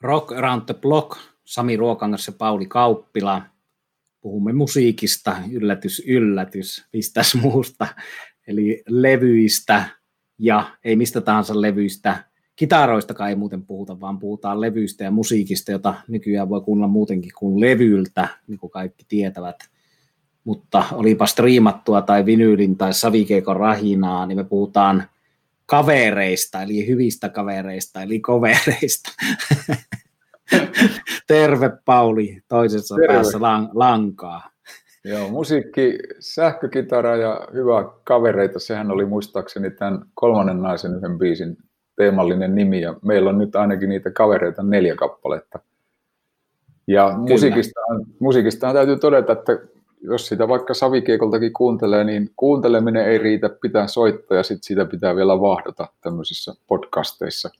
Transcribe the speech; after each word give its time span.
Rock 0.00 0.32
Around 0.32 0.62
the 0.66 0.74
Block, 0.74 1.18
Sami 1.44 1.76
Ruokangas 1.76 2.26
ja 2.26 2.32
Pauli 2.38 2.66
Kauppila. 2.66 3.42
Puhumme 4.20 4.52
musiikista, 4.52 5.36
yllätys, 5.52 6.02
yllätys, 6.06 6.86
mistäs 6.92 7.34
muusta. 7.42 7.86
Eli 8.46 8.82
levyistä 8.88 9.84
ja 10.38 10.70
ei 10.84 10.96
mistä 10.96 11.20
tahansa 11.20 11.60
levyistä. 11.60 12.24
Kitaroistakaan 12.56 13.30
ei 13.30 13.36
muuten 13.36 13.62
puhuta, 13.66 14.00
vaan 14.00 14.18
puhutaan 14.18 14.60
levyistä 14.60 15.04
ja 15.04 15.10
musiikista, 15.10 15.72
jota 15.72 15.94
nykyään 16.08 16.48
voi 16.48 16.60
kuunnella 16.60 16.88
muutenkin 16.88 17.32
kuin 17.38 17.60
levyltä, 17.60 18.28
niin 18.46 18.58
kuin 18.58 18.70
kaikki 18.70 19.04
tietävät. 19.08 19.56
Mutta 20.44 20.84
olipa 20.92 21.26
striimattua 21.26 22.02
tai 22.02 22.26
vinyylin 22.26 22.76
tai 22.76 22.94
savikeikon 22.94 23.56
rahinaa, 23.56 24.26
niin 24.26 24.38
me 24.38 24.44
puhutaan 24.44 25.04
kavereista, 25.66 26.62
eli 26.62 26.86
hyvistä 26.86 27.28
kavereista, 27.28 28.02
eli 28.02 28.20
kovereista. 28.20 29.12
Terve 31.26 31.70
Pauli, 31.84 32.40
toisessa 32.48 32.94
Terve. 32.94 33.14
päässä 33.14 33.38
lang- 33.38 33.70
lankaa. 33.74 34.50
Joo, 35.04 35.28
musiikki, 35.28 35.98
sähkökitara 36.18 37.16
ja 37.16 37.48
hyvä 37.52 37.84
kavereita, 38.04 38.58
sehän 38.58 38.90
oli 38.90 39.04
muistaakseni 39.04 39.70
tämän 39.70 40.04
kolmannen 40.14 40.62
naisen 40.62 40.94
yhden 40.94 41.18
biisin 41.18 41.56
teemallinen 41.96 42.54
nimi, 42.54 42.80
ja 42.80 42.94
meillä 43.02 43.30
on 43.30 43.38
nyt 43.38 43.56
ainakin 43.56 43.88
niitä 43.88 44.10
kavereita 44.10 44.62
neljä 44.62 44.94
kappaletta. 44.94 45.58
Ja 46.86 47.14
musiikista, 47.28 47.80
musiikista 48.20 48.72
täytyy 48.72 48.98
todeta, 48.98 49.32
että 49.32 49.58
jos 50.06 50.26
sitä 50.26 50.48
vaikka 50.48 50.74
savikiekoltakin 50.74 51.52
kuuntelee, 51.52 52.04
niin 52.04 52.30
kuunteleminen 52.36 53.06
ei 53.06 53.18
riitä, 53.18 53.48
pitää 53.48 53.86
soittaa 53.86 54.36
ja 54.36 54.42
sitten 54.42 54.62
siitä 54.62 54.84
pitää 54.84 55.16
vielä 55.16 55.40
vahdata 55.40 55.88
tämmöisissä 56.00 56.54
podcasteissa. 56.66 57.50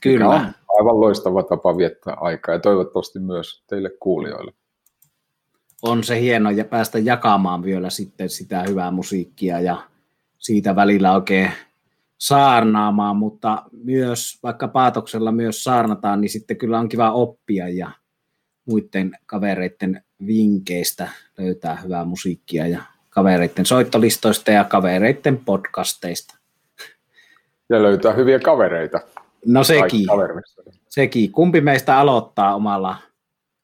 Kyllä. 0.00 0.28
on 0.28 0.52
aivan 0.78 1.00
loistava 1.00 1.42
tapa 1.42 1.76
viettää 1.76 2.16
aikaa 2.20 2.54
ja 2.54 2.60
toivottavasti 2.60 3.18
myös 3.18 3.62
teille 3.66 3.90
kuulijoille. 4.00 4.52
On 5.82 6.04
se 6.04 6.20
hieno 6.20 6.50
ja 6.50 6.64
päästä 6.64 6.98
jakamaan 6.98 7.62
vielä 7.62 7.90
sitten 7.90 8.28
sitä 8.28 8.64
hyvää 8.68 8.90
musiikkia 8.90 9.60
ja 9.60 9.82
siitä 10.38 10.76
välillä 10.76 11.14
oikein 11.14 11.50
saarnaamaan, 12.18 13.16
mutta 13.16 13.62
myös 13.72 14.38
vaikka 14.42 14.68
paatoksella 14.68 15.32
myös 15.32 15.64
saarnataan, 15.64 16.20
niin 16.20 16.30
sitten 16.30 16.56
kyllä 16.56 16.78
on 16.78 16.88
kiva 16.88 17.12
oppia 17.12 17.68
ja 17.68 17.90
muiden 18.66 19.12
kavereiden 19.26 20.04
vinkkeistä 20.26 21.08
löytää 21.38 21.76
hyvää 21.76 22.04
musiikkia 22.04 22.66
ja 22.66 22.82
kavereiden 23.10 23.66
soittolistoista 23.66 24.50
ja 24.50 24.64
kavereiden 24.64 25.40
podcasteista. 25.44 26.38
Ja 27.68 27.82
löytää 27.82 28.12
hyviä 28.12 28.38
kavereita. 28.38 29.00
No 29.46 29.64
sekin. 29.64 30.06
Sekin. 30.88 31.32
Kumpi 31.32 31.60
meistä 31.60 31.98
aloittaa 31.98 32.54
omalla 32.54 32.96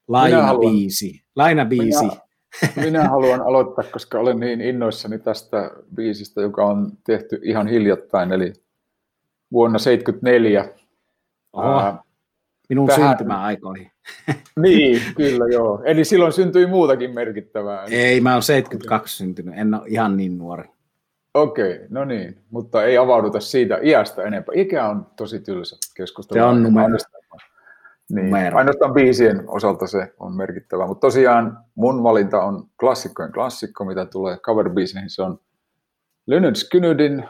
lainabiisi? 0.08 1.22
Lainabiisi. 1.36 2.04
Minä, 2.04 2.20
minä 2.76 3.08
haluan 3.08 3.40
aloittaa, 3.40 3.84
koska 3.92 4.18
olen 4.18 4.40
niin 4.40 4.60
innoissani 4.60 5.18
tästä 5.18 5.70
biisistä, 5.94 6.40
joka 6.40 6.64
on 6.64 6.92
tehty 7.06 7.40
ihan 7.42 7.68
hiljattain, 7.68 8.32
eli 8.32 8.52
vuonna 9.52 9.78
1974. 9.78 10.68
Oho, 11.52 12.03
minun 12.68 12.86
tähän... 12.86 13.08
syntymäaikoihin. 13.08 13.90
niin, 14.62 15.02
kyllä 15.16 15.44
joo. 15.52 15.82
Eli 15.84 16.04
silloin 16.04 16.32
syntyi 16.32 16.66
muutakin 16.66 17.14
merkittävää. 17.14 17.84
Ei, 17.90 18.20
mä 18.20 18.32
oon 18.32 18.42
72 18.42 19.16
syntynyt, 19.16 19.54
en 19.58 19.74
ole 19.74 19.82
ihan 19.86 20.16
niin 20.16 20.38
nuori. 20.38 20.68
Okei, 21.34 21.74
okay, 21.74 21.86
no 21.90 22.04
niin, 22.04 22.38
mutta 22.50 22.84
ei 22.84 22.98
avauduta 22.98 23.40
siitä 23.40 23.78
iästä 23.82 24.22
enempää. 24.22 24.52
Ikä 24.56 24.88
on 24.88 25.06
tosi 25.16 25.40
tylsä 25.40 25.76
keskustelu. 25.96 26.38
Se 26.38 26.42
on 26.42 26.62
numero. 26.62 26.96
Niin, 28.10 28.24
numero. 28.24 28.58
ainoastaan 28.58 28.94
biisien 28.94 29.44
osalta 29.46 29.86
se 29.86 30.12
on 30.20 30.36
merkittävä, 30.36 30.86
mutta 30.86 31.06
tosiaan 31.06 31.58
mun 31.74 32.02
valinta 32.02 32.42
on 32.42 32.68
klassikkojen 32.80 33.32
klassikko, 33.32 33.84
mitä 33.84 34.06
tulee 34.06 34.36
cover 34.36 34.70
se 35.06 35.22
on 35.22 35.38
Leonard 36.26 36.54
Skynydin 36.54 37.24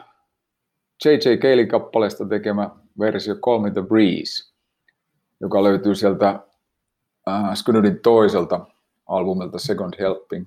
J.J. 1.05 1.37
Keilin 1.41 1.69
kappaleesta 1.69 2.29
tekemä 2.29 2.71
versio 2.99 3.35
Call 3.35 3.59
Me 3.59 3.71
The 3.71 3.83
Breeze, 3.83 4.54
joka 5.45 5.63
löytyy 5.63 5.95
sieltä 5.95 6.29
äh, 7.29 7.55
Skynydin 7.55 8.01
toiselta 8.01 8.61
albumilta 9.07 9.59
Second 9.59 9.95
Helping, 9.99 10.47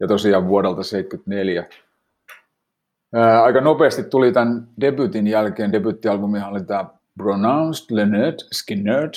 ja 0.00 0.08
tosiaan 0.08 0.48
vuodelta 0.48 0.74
1974 0.74 1.64
aika 3.42 3.60
nopeasti 3.60 4.02
tuli 4.02 4.32
tämän 4.32 4.68
debutin 4.80 5.26
jälkeen, 5.26 5.72
debyttialbumihan 5.72 6.50
oli 6.50 6.64
tämä 6.64 6.84
Pronounced 7.16 7.96
Leonard 7.96 8.38
Skinner, 8.52 9.10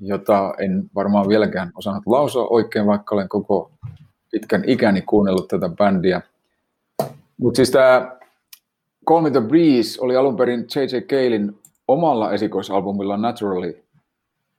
jota 0.00 0.54
en 0.58 0.90
varmaan 0.94 1.28
vieläkään 1.28 1.70
osannut 1.74 2.02
lausua 2.06 2.46
oikein, 2.50 2.86
vaikka 2.86 3.14
olen 3.14 3.28
koko 3.28 3.70
pitkän 4.30 4.62
ikäni 4.66 5.02
kuunnellut 5.02 5.48
tätä 5.48 5.68
bändiä. 5.68 6.20
Mutta 7.36 7.56
siis 7.56 7.70
tämä 7.70 8.16
Call 9.08 9.20
Me 9.20 9.30
The 9.30 9.40
Breeze 9.40 10.00
oli 10.00 10.16
alun 10.16 10.36
perin 10.36 10.60
J.J. 10.60 11.00
Keilin 11.06 11.58
omalla 11.88 12.32
esikoisalbumilla 12.32 13.16
Naturally, 13.16 13.85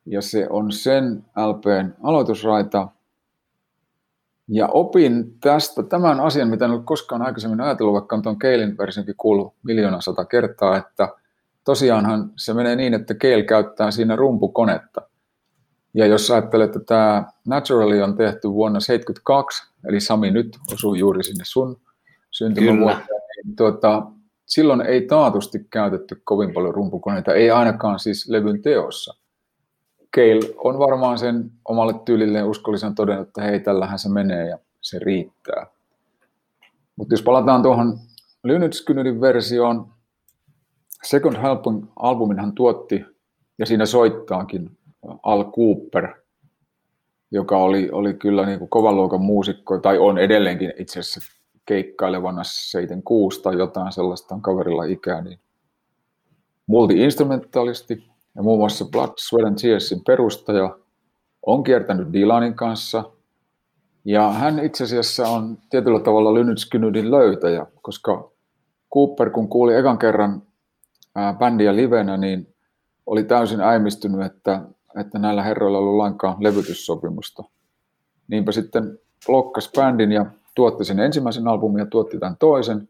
ja 0.07 0.22
se 0.22 0.47
on 0.50 0.72
sen 0.72 1.25
LPn 1.35 1.94
aloitusraita, 2.03 2.88
ja 4.47 4.68
opin 4.68 5.40
tästä 5.40 5.84
tämän 5.84 6.19
asian, 6.19 6.47
mitä 6.50 6.66
en 6.66 6.72
ole 6.72 6.81
koskaan 6.84 7.22
aikaisemmin 7.22 7.62
ajatellut, 7.62 7.94
vaikka 7.94 8.16
on 8.16 8.22
tuon 8.22 8.40
Keilin 8.40 8.78
versionkin 8.78 9.16
kuullut 9.18 9.53
miljoona 9.63 10.01
sata 10.01 10.25
kertaa, 10.25 10.78
että 10.78 11.09
tosiaanhan 11.63 12.31
se 12.35 12.53
menee 12.53 12.75
niin, 12.75 12.94
että 12.94 13.13
Keil 13.13 13.44
käyttää 13.44 13.91
siinä 13.91 14.16
rumpukonetta. 14.16 15.01
Ja 15.94 16.06
jos 16.06 16.31
ajattelet, 16.31 16.75
että 16.75 16.79
tämä 16.79 17.25
Naturally 17.47 18.01
on 18.01 18.18
tehty 18.18 18.51
vuonna 18.51 18.79
1972, 18.79 19.63
eli 19.89 20.00
Sami 20.00 20.31
nyt 20.31 20.57
osuu 20.74 20.95
juuri 20.95 21.24
sinne 21.24 21.44
sun 21.47 21.81
syntymävuoteen, 22.31 23.22
niin 23.44 23.56
tuota, 23.56 24.03
silloin 24.45 24.81
ei 24.81 25.01
taatusti 25.01 25.68
käytetty 25.69 26.22
kovin 26.24 26.53
paljon 26.53 26.74
rumpukoneita, 26.74 27.34
ei 27.34 27.51
ainakaan 27.51 28.00
siis 28.00 28.29
levyn 28.29 28.62
teossa. 28.62 29.27
Keil 30.12 30.41
on 30.57 30.79
varmaan 30.79 31.18
sen 31.18 31.51
omalle 31.66 31.94
tyylilleen 32.06 32.45
uskollisen 32.45 32.95
todennut, 32.95 33.28
että 33.28 33.41
hei, 33.41 33.59
tällähän 33.59 34.00
se 34.00 34.09
menee 34.09 34.47
ja 34.47 34.59
se 34.81 35.00
riittää. 35.00 35.68
Mutta 36.95 37.13
jos 37.13 37.22
palataan 37.22 37.63
tuohon 37.63 38.00
Lynyrd 38.44 39.22
versioon, 39.22 39.88
Second 41.03 41.38
Helping 41.41 41.85
albumin 41.95 42.40
hän 42.40 42.53
tuotti 42.53 43.06
ja 43.57 43.66
siinä 43.66 43.85
soittaakin 43.85 44.78
Al 45.23 45.51
Cooper, 45.51 46.13
joka 47.31 47.57
oli, 47.57 47.89
oli 47.91 48.13
kyllä 48.13 48.45
niin 48.45 48.59
kuin 48.59 48.69
kovan 48.69 48.95
luokan 48.95 49.22
muusikko, 49.22 49.78
tai 49.78 49.97
on 49.97 50.18
edelleenkin 50.18 50.74
itse 50.79 51.00
asiassa 51.00 51.41
keikkailevana 51.66 52.44
76 52.44 53.41
tai 53.41 53.57
jotain 53.57 53.91
sellaista 53.91 54.35
on 54.35 54.41
kaverilla 54.41 54.84
ikää, 54.84 55.22
niin 55.22 55.39
multi-instrumentalisti, 56.68 58.09
ja 58.38 58.44
muun 58.44 58.59
muassa 58.59 58.86
Blood, 58.86 59.14
Sweat 59.18 59.48
and 59.48 59.58
Tearsin 59.62 60.02
perustaja 60.08 60.78
on 61.46 61.64
kiertänyt 61.64 62.14
Dylanin 62.14 62.53
kanssa. 62.53 63.03
Ja 64.06 64.31
hän 64.31 64.59
itse 64.59 64.84
asiassa 64.84 65.28
on 65.28 65.58
tietyllä 65.70 66.00
tavalla 66.00 66.34
Lynyrd 66.34 67.09
löytäjä, 67.09 67.66
koska 67.81 68.31
Cooper, 68.94 69.30
kun 69.30 69.50
kuuli 69.50 69.75
ekan 69.75 69.98
kerran 69.98 70.42
bändiä 71.40 71.75
livenä, 71.75 72.18
niin 72.18 72.56
oli 73.06 73.24
täysin 73.24 73.62
äimistynyt, 73.62 74.25
että, 74.25 74.62
että 75.00 75.19
näillä 75.19 75.44
herroilla 75.44 75.78
ei 75.78 75.81
ollut 75.81 75.98
lainkaan 75.98 76.36
levytyssopimusta. 76.40 77.44
Niinpä 78.28 78.52
sitten 78.52 79.00
blokkas 79.25 79.72
bändin 79.75 80.12
ja 80.12 80.25
tuotti 80.56 80.86
sen 80.86 81.00
ensimmäisen 81.00 81.48
albumin 81.48 81.80
ja 81.80 81.86
tuotti 81.86 82.19
tämän 82.19 82.38
toisen. 82.40 82.90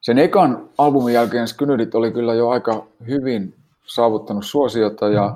Sen 0.00 0.18
ekan 0.18 0.68
albumin 0.78 1.14
jälkeen 1.14 1.48
Skynyrit 1.48 1.94
oli 1.94 2.12
kyllä 2.12 2.34
jo 2.34 2.48
aika 2.48 2.86
hyvin 3.08 3.54
saavuttanut 3.88 4.44
suosiota 4.44 5.08
ja, 5.08 5.34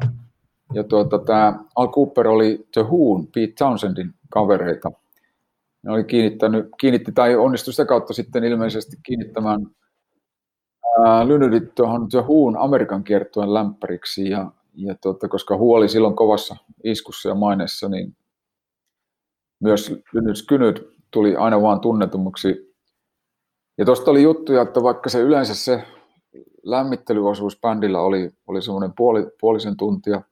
ja 0.75 0.85
tuota, 0.85 1.19
tämä 1.19 1.65
Al 1.77 1.89
Cooper 1.89 2.29
oli 2.29 2.67
The 2.73 2.83
Whoon, 2.83 3.27
Pete 3.27 3.53
Townsendin 3.59 4.15
kavereita. 4.31 4.91
Ne 5.83 5.93
oli 5.93 6.05
kiinnittänyt, 6.05 6.69
kiinnitti 6.81 7.13
tai 7.13 7.37
onnistui 7.37 7.73
sitä 7.73 7.85
kautta 7.85 8.13
sitten 8.13 8.45
ilmeisesti 8.45 8.97
kiinnittämään 9.03 9.67
Lynyrdit 11.27 11.75
tuohon 11.75 12.09
The 12.09 12.21
Whoon 12.21 12.57
Amerikan 12.57 13.05
kiertueen 13.05 13.55
lämpäriksi 13.55 14.31
ja, 14.31 14.53
ja 14.75 14.95
tuota, 15.03 15.29
koska 15.29 15.57
huoli 15.57 15.89
silloin 15.89 16.17
kovassa 16.17 16.57
iskussa 16.85 17.29
ja 17.29 17.35
maineessa, 17.35 17.89
niin 17.89 18.17
myös 19.61 20.03
Lynyrd 20.13 20.37
Skynyrd 20.37 20.77
tuli 21.11 21.37
aina 21.37 21.63
vaan 21.63 21.81
tunnetummaksi. 21.81 22.75
Ja 23.79 23.85
tuosta 23.85 24.11
oli 24.11 24.23
juttuja, 24.23 24.63
että 24.63 24.83
vaikka 24.83 25.11
se 25.11 25.21
yleensä 25.21 25.55
se 25.55 25.85
lämmittelyosuus 26.63 27.61
bändillä 27.61 28.01
oli, 28.01 28.31
oli 28.47 28.63
semmoinen 28.63 28.93
puoli, 28.97 29.27
puolisen 29.41 29.77
tuntia, 29.77 30.23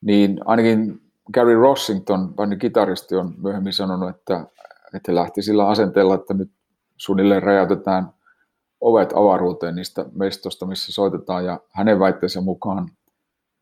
niin 0.00 0.40
ainakin 0.44 1.00
Gary 1.34 1.54
Rossington, 1.54 2.34
bändin 2.34 2.58
kitaristi, 2.58 3.16
on 3.16 3.34
myöhemmin 3.42 3.72
sanonut, 3.72 4.10
että, 4.10 4.46
että 4.94 5.14
lähti 5.14 5.42
sillä 5.42 5.68
asenteella, 5.68 6.14
että 6.14 6.34
nyt 6.34 6.50
suunnilleen 6.96 7.42
räjäytetään 7.42 8.08
ovet 8.80 9.12
avaruuteen 9.12 9.74
niistä 9.74 10.04
mestosta, 10.12 10.66
missä 10.66 10.92
soitetaan, 10.92 11.44
ja 11.44 11.60
hänen 11.70 11.98
väitteensä 11.98 12.40
mukaan 12.40 12.90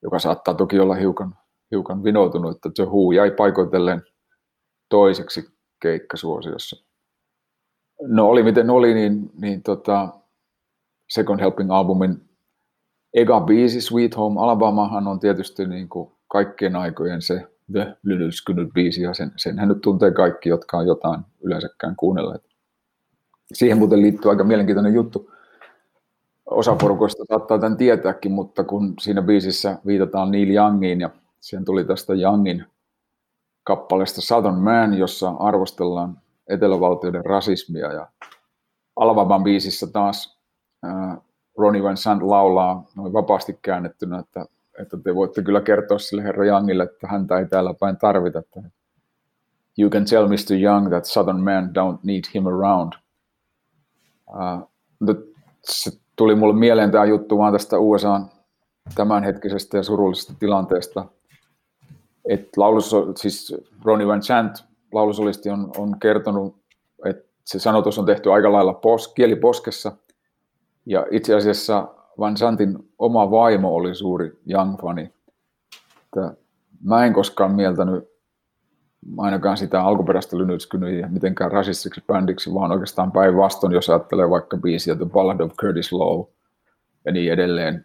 joka 0.05 0.19
saattaa 0.19 0.55
toki 0.55 0.81
olla 0.81 0.95
hiukan, 0.95 1.35
hiukan 1.71 2.05
vinoutunut, 2.05 2.57
että 2.57 2.71
The 2.75 2.85
Who 2.85 3.13
jäi 3.13 3.31
paikoitellen 3.31 4.03
toiseksi 4.89 5.45
keikkasuosiossa. 5.81 6.85
No 8.03 8.27
oli 8.27 8.43
miten 8.43 8.71
oli, 8.71 8.95
niin, 8.95 9.31
niin 9.41 9.63
tota, 9.63 10.09
Second 11.15 11.41
Helping 11.41 11.73
albumin 11.73 12.29
eka 13.15 13.41
biisi 13.41 13.81
Sweet 13.81 14.17
Home 14.17 14.41
Alabamahan 14.41 15.07
on 15.07 15.21
tietysti 15.21 15.67
niin 15.67 15.89
kuin 15.89 16.13
kaikkien 16.29 16.77
aikojen 16.77 17.23
se 17.23 17.47
The 17.73 17.97
Lylyl 18.03 18.31
biisi, 18.75 19.03
ja 19.03 19.15
sen, 19.15 19.33
senhän 19.37 19.69
nyt 19.69 19.81
tuntee 19.81 20.11
kaikki, 20.11 20.49
jotka 20.49 20.79
on 20.79 20.87
jotain 20.87 21.21
yleensäkään 21.41 21.97
kuunnelleet. 21.97 22.43
Siihen 23.53 23.79
muuten 23.79 24.03
liittyy 24.03 24.31
aika 24.31 24.45
mielenkiintoinen 24.45 24.95
juttu. 24.95 25.31
Osa 26.47 26.77
porukoista 26.77 27.25
saattaa 27.29 27.59
tämän 27.59 27.77
tietääkin, 27.77 28.33
mutta 28.33 28.65
kun 28.65 28.95
siinä 29.01 29.23
biisissä 29.23 29.79
viitataan 29.87 30.31
Neil 30.31 30.51
Youngiin, 30.51 31.01
ja 31.01 31.11
siihen 31.41 31.65
tuli 31.65 31.85
tästä 31.85 32.13
Youngin 32.13 32.65
kappaleesta 33.65 34.21
Southern 34.21 34.59
Man, 34.59 34.95
jossa 34.95 35.31
arvostellaan 35.31 36.19
etelävaltioiden 36.49 37.25
rasismia, 37.25 37.93
ja 37.93 38.09
Alvaban 38.97 39.45
biisissä 39.45 39.87
taas 39.87 40.34
Ronnie 41.59 41.83
Van 41.83 41.97
Sant 41.97 42.23
laulaa 42.23 42.85
noin 42.97 43.13
vapaasti 43.13 43.59
käännettynä, 43.63 44.19
että 44.19 44.47
että 44.79 44.97
te 44.97 45.15
voitte 45.15 45.43
kyllä 45.43 45.61
kertoa 45.61 45.99
sille 45.99 46.23
herra 46.23 46.45
Youngille, 46.45 46.83
että 46.83 47.09
häntä 47.09 47.39
ei 47.39 47.47
täällä 47.47 47.75
päin 47.81 47.97
tarvita. 47.97 48.39
Että 48.39 48.63
you 49.79 49.91
can 49.91 50.05
tell 50.05 50.29
Mr. 50.29 50.63
Young 50.63 50.89
that 50.89 51.05
southern 51.05 51.41
men 51.41 51.65
don't 51.65 51.99
need 52.03 52.23
him 52.35 52.47
around. 52.47 52.93
Uh, 54.29 54.69
se 55.65 55.91
tuli 56.17 56.35
mulle 56.35 56.55
mieleen 56.55 56.91
tämä 56.91 57.05
juttu 57.05 57.39
vaan 57.39 57.53
tästä 57.53 57.79
USA 57.79 58.21
tämänhetkisestä 58.95 59.77
ja 59.77 59.83
surullisesta 59.83 60.35
tilanteesta. 60.39 61.05
Et 62.29 62.57
laulus, 62.57 62.97
siis 63.17 63.55
Ronnie 63.85 64.07
Van 64.07 64.21
Chant, 64.21 64.65
laulusolisti, 64.93 65.51
on, 65.51 65.71
on 65.77 65.99
kertonut, 66.01 66.57
että 67.05 67.25
se 67.45 67.59
sanotus 67.59 67.99
on 67.99 68.07
tehty 68.07 68.33
aika 68.33 68.53
lailla 68.53 68.75
pos, 68.75 69.09
kieliposkessa. 69.09 69.93
Ja 70.87 71.07
itse 71.11 71.35
asiassa 71.35 71.89
Van 72.19 72.37
Santin 72.37 72.79
oma 72.99 73.31
vaimo 73.31 73.75
oli 73.75 73.95
suuri 73.95 74.41
Young-fani. 74.51 75.13
Mä 76.83 77.05
en 77.05 77.13
koskaan 77.13 77.55
mieltänyt 77.55 78.05
ainakaan 79.19 79.57
sitä 79.57 79.83
alkuperäistä 79.83 80.39
Lynytskynyä 80.39 81.09
mitenkään 81.09 81.53
rasistiksi 81.53 82.05
bändiksi, 82.07 82.55
vaan 82.55 82.73
oikeastaan 82.73 83.13
päinvastoin, 83.13 83.73
jos 83.73 83.91
ajattelee 83.91 84.31
vaikka 84.31 84.57
biisiä 84.57 84.95
The 84.95 85.05
Ballad 85.05 85.41
of 85.41 85.53
Curtis 85.53 85.93
Lowe 85.93 86.29
ja 87.05 87.13
niin 87.13 87.33
edelleen. 87.33 87.85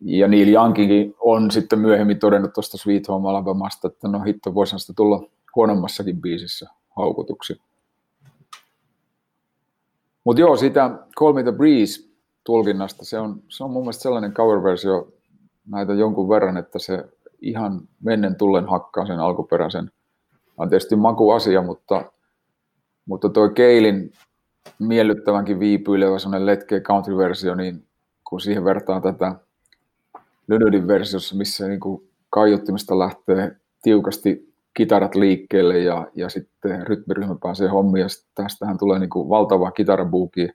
Ja 0.00 0.28
Neil 0.28 0.48
Youngkin 0.48 1.14
on 1.20 1.50
sitten 1.50 1.78
myöhemmin 1.78 2.18
todennut 2.18 2.52
tuosta 2.52 2.76
Sweet 2.76 3.08
Home 3.08 3.28
Alabamasta, 3.28 3.88
että 3.88 4.08
no 4.08 4.22
hitto, 4.22 4.54
voisihan 4.54 4.80
sitä 4.80 4.92
tulla 4.96 5.22
huonommassakin 5.56 6.20
biisissä 6.20 6.70
haukutuksi. 6.96 7.60
Mutta 10.28 10.40
joo, 10.40 10.56
sitä 10.56 10.90
Call 11.18 11.32
Me 11.32 11.42
The 11.42 11.52
Breeze 11.52 12.08
tulkinnasta. 12.44 13.04
Se 13.04 13.18
on, 13.18 13.42
se 13.48 13.64
on 13.64 13.70
mun 13.70 13.82
mielestä 13.82 14.02
sellainen 14.02 14.32
cover-versio 14.32 15.12
näitä 15.66 15.94
jonkun 15.94 16.28
verran, 16.28 16.56
että 16.56 16.78
se 16.78 17.04
ihan 17.40 17.80
mennen 18.04 18.36
tullen 18.36 18.68
hakkaa 18.68 19.06
sen 19.06 19.18
alkuperäisen. 19.18 19.90
On 20.56 20.68
tietysti 20.68 20.96
makuasia, 20.96 21.62
mutta, 21.62 22.12
mutta 23.06 23.28
toi 23.28 23.50
Keilin 23.50 24.12
miellyttävänkin 24.78 25.60
viipyilevä 25.60 26.18
sellainen 26.18 26.46
letkeä 26.46 26.80
country-versio, 26.80 27.54
niin 27.54 27.86
kun 28.24 28.40
siihen 28.40 28.64
vertaa 28.64 29.00
tätä 29.00 29.34
Lynydin 30.48 30.88
versiossa, 30.88 31.36
missä 31.36 31.68
niin 31.68 31.80
kuin 31.80 32.10
kaiuttimista 32.30 32.98
lähtee 32.98 33.56
tiukasti 33.82 34.54
kitarat 34.74 35.14
liikkeelle 35.14 35.78
ja, 35.78 36.06
ja 36.14 36.28
sitten 36.28 36.86
rytmiryhmä 36.86 37.36
pääsee 37.42 37.68
hommiin. 37.68 38.00
Ja 38.00 38.08
tästähän 38.34 38.78
tulee 38.78 38.98
niin 38.98 39.10
kuin 39.10 39.28
valtava 39.28 39.70
kitarabuuki 39.70 40.48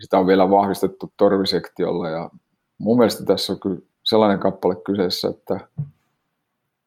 sitä 0.00 0.18
on 0.18 0.26
vielä 0.26 0.50
vahvistettu 0.50 1.12
torvisektiolla. 1.16 2.08
Ja 2.08 2.30
mun 2.78 2.98
mielestä 2.98 3.24
tässä 3.24 3.52
on 3.52 3.60
kyllä 3.60 3.80
sellainen 4.02 4.38
kappale 4.38 4.76
kyseessä, 4.76 5.28
että 5.28 5.60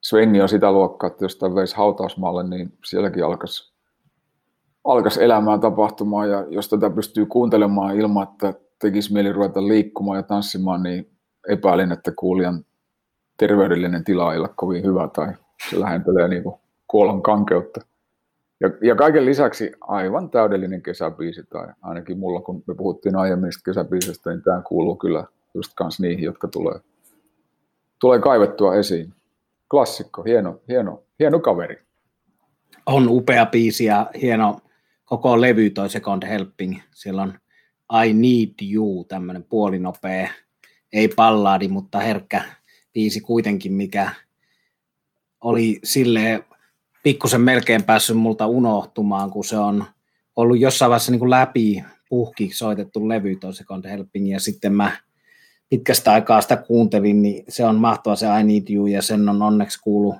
Svengi 0.01 0.41
on 0.41 0.49
sitä 0.49 0.71
luokkaa, 0.71 1.07
että 1.07 1.25
jos 1.25 1.35
tämä 1.35 1.55
veisi 1.55 1.75
hautausmaalle, 1.75 2.43
niin 2.43 2.73
sielläkin 2.85 3.25
alkaisi, 3.25 3.73
alkaisi 4.83 5.23
elämään 5.23 5.59
tapahtumaan. 5.59 6.29
Ja 6.29 6.45
jos 6.49 6.69
tätä 6.69 6.89
pystyy 6.89 7.25
kuuntelemaan 7.25 7.95
ilman, 7.95 8.27
että 8.31 8.53
tekisi 8.81 9.13
mieli 9.13 9.33
ruveta 9.33 9.67
liikkumaan 9.67 10.17
ja 10.17 10.23
tanssimaan, 10.23 10.83
niin 10.83 11.11
epäilin, 11.49 11.91
että 11.91 12.11
kuulijan 12.19 12.65
terveydellinen 13.37 14.03
tila 14.03 14.33
ei 14.33 14.39
ole 14.39 14.49
kovin 14.55 14.83
hyvä 14.83 15.09
tai 15.15 15.33
se 15.69 15.79
lähentelee 15.79 16.27
niin 16.27 16.43
kuolon 16.87 17.23
kankeutta. 17.23 17.81
Ja, 18.59 18.69
ja 18.81 18.95
kaiken 18.95 19.25
lisäksi 19.25 19.71
aivan 19.81 20.29
täydellinen 20.29 20.81
kesäbiisi, 20.81 21.43
tai 21.43 21.67
ainakin 21.81 22.19
mulla, 22.19 22.41
kun 22.41 22.63
me 22.67 22.75
puhuttiin 22.75 23.15
aiemmin 23.15 23.51
kesäbiisistä, 23.65 24.29
niin 24.29 24.43
tämä 24.43 24.61
kuuluu 24.61 24.95
kyllä 24.95 25.25
just 25.53 25.71
kans 25.75 25.99
niihin, 25.99 26.23
jotka 26.23 26.47
tulee, 26.47 26.79
tulee 28.01 28.19
kaivettua 28.19 28.75
esiin. 28.75 29.13
Klassikko, 29.69 30.23
hieno, 30.23 30.61
hieno, 30.67 31.03
hieno 31.19 31.39
kaveri. 31.39 31.77
On 32.85 33.09
upea 33.09 33.45
biisi 33.45 33.85
ja 33.85 34.09
hieno 34.21 34.59
koko 35.05 35.41
levy 35.41 35.69
toi 35.69 35.89
Second 35.89 36.27
Helping. 36.27 36.79
Siellä 36.93 37.21
on 37.21 37.33
I 38.05 38.13
Need 38.13 38.73
You, 38.73 39.05
tämmöinen 39.07 39.43
puolinopea, 39.43 40.29
ei 40.93 41.07
pallaadi, 41.07 41.67
mutta 41.67 41.99
herkkä 41.99 42.43
biisi 42.93 43.21
kuitenkin, 43.21 43.73
mikä 43.73 44.11
oli 45.41 45.79
silleen 45.83 46.43
pikkusen 47.03 47.41
melkein 47.41 47.83
päässyt 47.83 48.17
multa 48.17 48.47
unohtumaan, 48.47 49.31
kun 49.31 49.45
se 49.45 49.57
on 49.57 49.85
ollut 50.35 50.59
jossain 50.59 50.89
vaiheessa 50.89 51.11
niin 51.11 51.19
kuin 51.19 51.29
läpi 51.29 51.83
puhki 52.09 52.49
soitettu 52.53 53.07
levy 53.09 53.35
toi 53.35 53.53
Second 53.53 53.89
Helping, 53.89 54.31
ja 54.31 54.39
sitten 54.39 54.73
mä 54.73 54.97
pitkästä 55.69 56.11
aikaa 56.11 56.41
sitä 56.41 56.57
kuuntelin, 56.57 57.21
niin 57.21 57.43
se 57.49 57.65
on 57.65 57.75
mahtava 57.75 58.15
se 58.15 58.25
I 58.39 58.43
Need 58.43 58.69
You, 58.69 58.87
ja 58.87 59.01
sen 59.01 59.29
on 59.29 59.41
onneksi 59.41 59.81
kuulu 59.81 60.15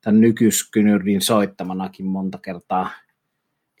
tämän 0.00 0.20
nykyskynyrdin 0.20 1.20
soittamanakin 1.20 2.06
monta 2.06 2.38
kertaa 2.38 2.90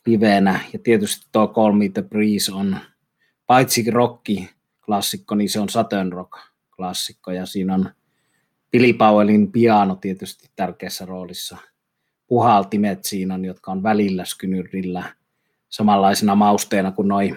liveenä, 0.06 0.60
ja 0.72 0.78
tietysti 0.78 1.26
tuo 1.32 1.48
Call 1.48 1.72
Me 1.72 1.88
The 1.88 2.02
Breeze 2.02 2.52
on 2.52 2.76
paitsi 3.46 3.90
rocki 3.90 4.50
klassikko, 4.86 5.34
niin 5.34 5.50
se 5.50 5.60
on 5.60 5.68
Saturn 5.68 6.12
Rock 6.12 6.32
klassikko, 6.76 7.30
ja 7.30 7.46
siinä 7.46 7.74
on 7.74 7.90
Billy 8.72 8.92
Powellin 8.92 9.52
piano 9.52 9.96
tietysti 9.96 10.50
tärkeässä 10.56 11.06
roolissa– 11.06 11.56
puhaltimet 12.26 13.04
siinä 13.04 13.34
on, 13.34 13.44
jotka 13.44 13.72
on 13.72 13.82
välillä 13.82 14.24
skynyrillä 14.24 15.04
samanlaisena 15.68 16.34
mausteena 16.34 16.92
kuin 16.92 17.08
noin 17.08 17.36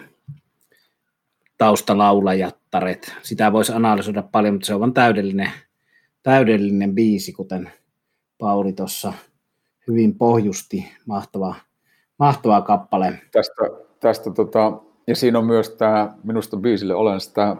taustalaulajattaret. 1.58 3.16
Sitä 3.24 3.54
voisi 3.54 3.74
analysoida 3.74 4.24
paljon, 4.24 4.54
mutta 4.54 4.66
se 4.66 4.74
on 4.74 4.80
vain 4.80 4.94
täydellinen, 4.94 5.52
täydellinen 6.24 6.96
biisi, 6.96 7.34
kuten 7.34 7.72
Pauli 8.38 8.74
tuossa 8.74 9.14
hyvin 9.88 10.16
pohjusti. 10.16 10.92
Mahtava, 11.06 11.56
mahtava 12.20 12.62
kappale. 12.62 13.22
Tästä, 13.32 13.64
tästä 14.00 14.32
tota, 14.32 14.82
ja 15.08 15.16
siinä 15.16 15.40
on 15.40 15.46
myös 15.46 15.70
tämä, 15.70 16.14
minusta 16.24 16.58
biisille 16.58 16.96
olen 16.96 17.20
sitä 17.20 17.56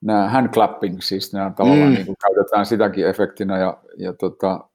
nämä 0.00 0.28
hand 0.28 0.48
clapping, 0.48 1.00
siis 1.00 1.32
nämä 1.32 1.52
tavallaan 1.56 1.88
mm. 1.88 1.94
niin 1.94 2.06
kuin 2.06 2.16
käytetään 2.22 2.66
sitäkin 2.66 3.06
efektinä 3.06 3.58
ja, 3.58 3.78
ja 3.96 4.12
tota, 4.12 4.68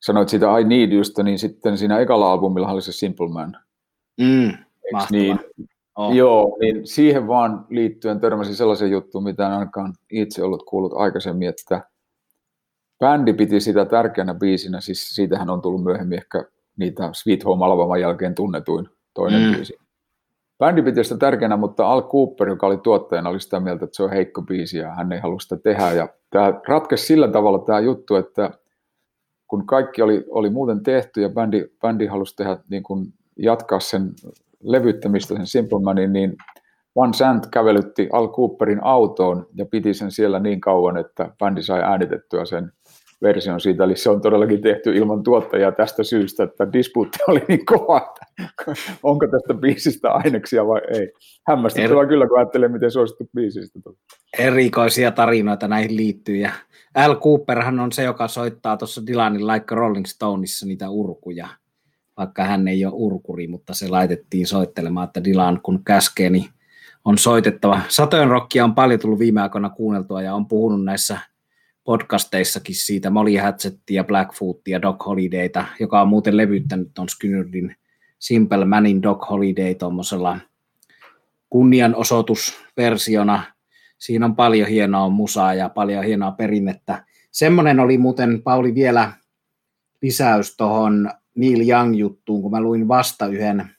sanoit 0.00 0.28
sitä 0.28 0.58
I 0.58 0.64
Need 0.64 0.92
Yousta, 0.92 1.22
niin 1.22 1.38
sitten 1.38 1.78
siinä 1.78 1.98
ekalla 1.98 2.32
albumilla 2.32 2.72
oli 2.72 2.82
se 2.82 2.92
Simple 2.92 3.28
Man. 3.28 3.56
Mm, 4.20 4.52
niin? 5.10 5.38
Oh. 5.96 6.14
Joo, 6.14 6.56
niin 6.60 6.86
siihen 6.86 7.28
vaan 7.28 7.66
liittyen 7.70 8.20
törmäsin 8.20 8.54
sellaisen 8.54 8.90
juttuun, 8.90 9.24
mitä 9.24 9.46
en 9.46 9.52
ainakaan 9.52 9.94
itse 10.10 10.42
ollut 10.42 10.62
kuullut 10.62 10.92
aikaisemmin, 10.92 11.48
että 11.48 11.82
bändi 12.98 13.32
piti 13.32 13.60
sitä 13.60 13.84
tärkeänä 13.84 14.34
biisinä, 14.34 14.80
siis 14.80 15.14
siitähän 15.14 15.50
on 15.50 15.62
tullut 15.62 15.82
myöhemmin 15.82 16.18
ehkä 16.18 16.44
niitä 16.76 17.10
Sweet 17.12 17.44
Home 17.44 17.64
Alabama 17.64 17.98
jälkeen 17.98 18.34
tunnetuin 18.34 18.88
toinen 19.14 19.42
mm. 19.42 19.54
biisi. 19.54 19.78
Bändi 20.58 20.82
piti 20.82 21.04
sitä 21.04 21.18
tärkeänä, 21.18 21.56
mutta 21.56 21.92
Al 21.92 22.02
Cooper, 22.02 22.48
joka 22.48 22.66
oli 22.66 22.76
tuottajana, 22.76 23.30
oli 23.30 23.40
sitä 23.40 23.60
mieltä, 23.60 23.84
että 23.84 23.96
se 23.96 24.02
on 24.02 24.10
heikko 24.10 24.42
biisi 24.42 24.78
ja 24.78 24.94
hän 24.94 25.12
ei 25.12 25.20
halua 25.20 25.40
sitä 25.40 25.56
tehdä. 25.56 25.92
Ja 25.92 26.08
tämä 26.30 26.60
ratkesi 26.68 27.06
sillä 27.06 27.28
tavalla 27.28 27.58
tämä 27.58 27.80
juttu, 27.80 28.16
että 28.16 28.50
kun 29.46 29.66
kaikki 29.66 30.02
oli, 30.02 30.24
oli 30.30 30.50
muuten 30.50 30.82
tehty 30.82 31.22
ja 31.22 31.28
bändi, 31.28 31.64
bändi 31.82 32.06
halusi 32.06 32.36
tehdä, 32.36 32.58
niin 32.70 32.82
kuin 32.82 33.06
jatkaa 33.38 33.80
sen 33.80 34.12
levyttämistä, 34.60 35.34
sen 35.34 35.46
Simple 35.46 35.80
Manin, 35.82 36.12
niin 36.12 36.36
Van 36.96 37.14
Sant 37.14 37.46
kävelytti 37.50 38.08
Al 38.12 38.28
Cooperin 38.28 38.84
autoon 38.84 39.46
ja 39.54 39.66
piti 39.66 39.94
sen 39.94 40.10
siellä 40.10 40.38
niin 40.38 40.60
kauan, 40.60 40.96
että 40.96 41.30
bändi 41.38 41.62
sai 41.62 41.82
äänitettyä 41.82 42.44
sen 42.44 42.72
version 43.22 43.60
siitä, 43.60 43.84
eli 43.84 43.96
se 43.96 44.10
on 44.10 44.20
todellakin 44.20 44.62
tehty 44.62 44.96
ilman 44.96 45.22
tuottajaa 45.22 45.72
tästä 45.72 46.02
syystä, 46.02 46.44
että 46.44 46.72
dispuutti 46.72 47.18
oli 47.28 47.42
niin 47.48 47.66
kova, 47.66 47.96
että 47.96 48.46
onko 49.02 49.26
tästä 49.26 49.54
biisistä 49.54 50.12
aineksia 50.12 50.66
vai 50.66 50.80
ei. 50.94 51.12
Hämmästyttävää 51.48 52.02
er... 52.02 52.08
kyllä, 52.08 52.26
kun 52.26 52.38
ajattelee, 52.38 52.68
miten 52.68 52.90
suosittu 52.90 53.28
biisistä 53.34 53.80
tuli. 53.84 53.96
Erikoisia 54.38 55.10
tarinoita 55.10 55.68
näihin 55.68 55.96
liittyy, 55.96 56.36
ja 56.36 56.50
Al 56.94 57.16
Cooperhan 57.16 57.80
on 57.80 57.92
se, 57.92 58.02
joka 58.02 58.28
soittaa 58.28 58.76
tuossa 58.76 59.06
Dylanin 59.06 59.46
Like 59.46 59.74
Rolling 59.74 60.06
Stoneissa 60.06 60.66
niitä 60.66 60.90
urkuja, 60.90 61.48
vaikka 62.16 62.44
hän 62.44 62.68
ei 62.68 62.84
ole 62.84 62.94
urkuri, 62.96 63.48
mutta 63.48 63.74
se 63.74 63.88
laitettiin 63.88 64.46
soittelemaan, 64.46 65.06
että 65.06 65.24
Dylan 65.24 65.60
kun 65.62 65.84
käskee, 65.84 66.30
niin 66.30 66.44
on 67.04 67.18
soitettava. 67.18 67.80
Satojen 67.88 68.28
rockia 68.28 68.64
on 68.64 68.74
paljon 68.74 69.00
tullut 69.00 69.18
viime 69.18 69.42
aikoina 69.42 69.70
kuunneltua 69.70 70.22
ja 70.22 70.34
on 70.34 70.46
puhunut 70.46 70.84
näissä 70.84 71.18
podcasteissakin 71.88 72.74
siitä 72.74 73.10
Molly 73.10 73.36
Hatchettia, 73.36 74.04
Blackfootia 74.04 74.82
Doc 74.82 75.06
Holidayta, 75.06 75.64
joka 75.80 76.00
on 76.00 76.08
muuten 76.08 76.36
levyttänyt 76.36 76.88
tuon 76.94 77.08
Skynyrdin 77.08 77.76
Simple 78.18 78.64
Manin 78.64 79.02
Doc 79.02 79.30
Holiday 79.30 79.74
tuommoisella 79.74 80.38
kunnianosoitusversiona. 81.50 83.42
Siinä 83.98 84.26
on 84.26 84.36
paljon 84.36 84.68
hienoa 84.68 85.08
musaa 85.08 85.54
ja 85.54 85.68
paljon 85.68 86.04
hienoa 86.04 86.32
perinnettä. 86.32 87.04
Semmoinen 87.30 87.80
oli 87.80 87.98
muuten, 87.98 88.42
Pauli, 88.42 88.74
vielä 88.74 89.12
lisäys 90.02 90.56
tuohon 90.56 91.10
Neil 91.34 91.68
Young-juttuun, 91.68 92.42
kun 92.42 92.50
mä 92.50 92.60
luin 92.60 92.88
vasta 92.88 93.26
yhden 93.26 93.70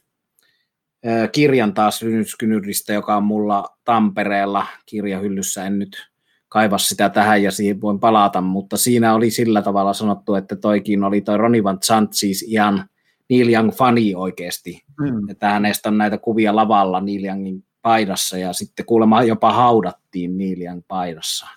kirjan 1.31 1.73
taas 1.73 2.01
Skynyrdistä, 2.25 2.93
joka 2.93 3.15
on 3.15 3.23
mulla 3.23 3.77
Tampereella 3.83 4.65
kirjahyllyssä. 4.85 5.65
En 5.65 5.79
nyt 5.79 6.09
kaiva 6.49 6.77
sitä 6.77 7.09
tähän 7.09 7.43
ja 7.43 7.51
siihen 7.51 7.81
voin 7.81 7.99
palata, 7.99 8.41
mutta 8.41 8.77
siinä 8.77 9.13
oli 9.13 9.31
sillä 9.31 9.61
tavalla 9.61 9.93
sanottu, 9.93 10.35
että 10.35 10.55
toikin 10.55 11.03
oli 11.03 11.21
toi 11.21 11.37
Ronnie 11.37 11.63
Van 11.63 11.79
Zant 11.85 12.13
siis 12.13 12.45
ihan 12.47 12.89
Neil 13.29 13.49
Young 13.49 13.71
fani 13.71 14.15
oikeasti, 14.15 14.83
mm. 14.99 15.29
että 15.29 15.49
hänestä 15.49 15.89
on 15.89 15.97
näitä 15.97 16.17
kuvia 16.17 16.55
lavalla 16.55 17.01
Neil 17.01 17.25
Youngin 17.25 17.63
paidassa 17.81 18.37
ja 18.37 18.53
sitten 18.53 18.85
kuulemma 18.85 19.23
jopa 19.23 19.53
haudattiin 19.53 20.37
Neil 20.37 20.61
Young 20.61 20.81
paidassa. 20.87 21.47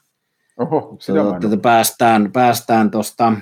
Oho, 0.57 0.97
sitä 1.01 1.19
tuota, 1.41 1.57
päästään, 1.57 2.33
päästään 2.33 2.91
tuosta 2.91 3.33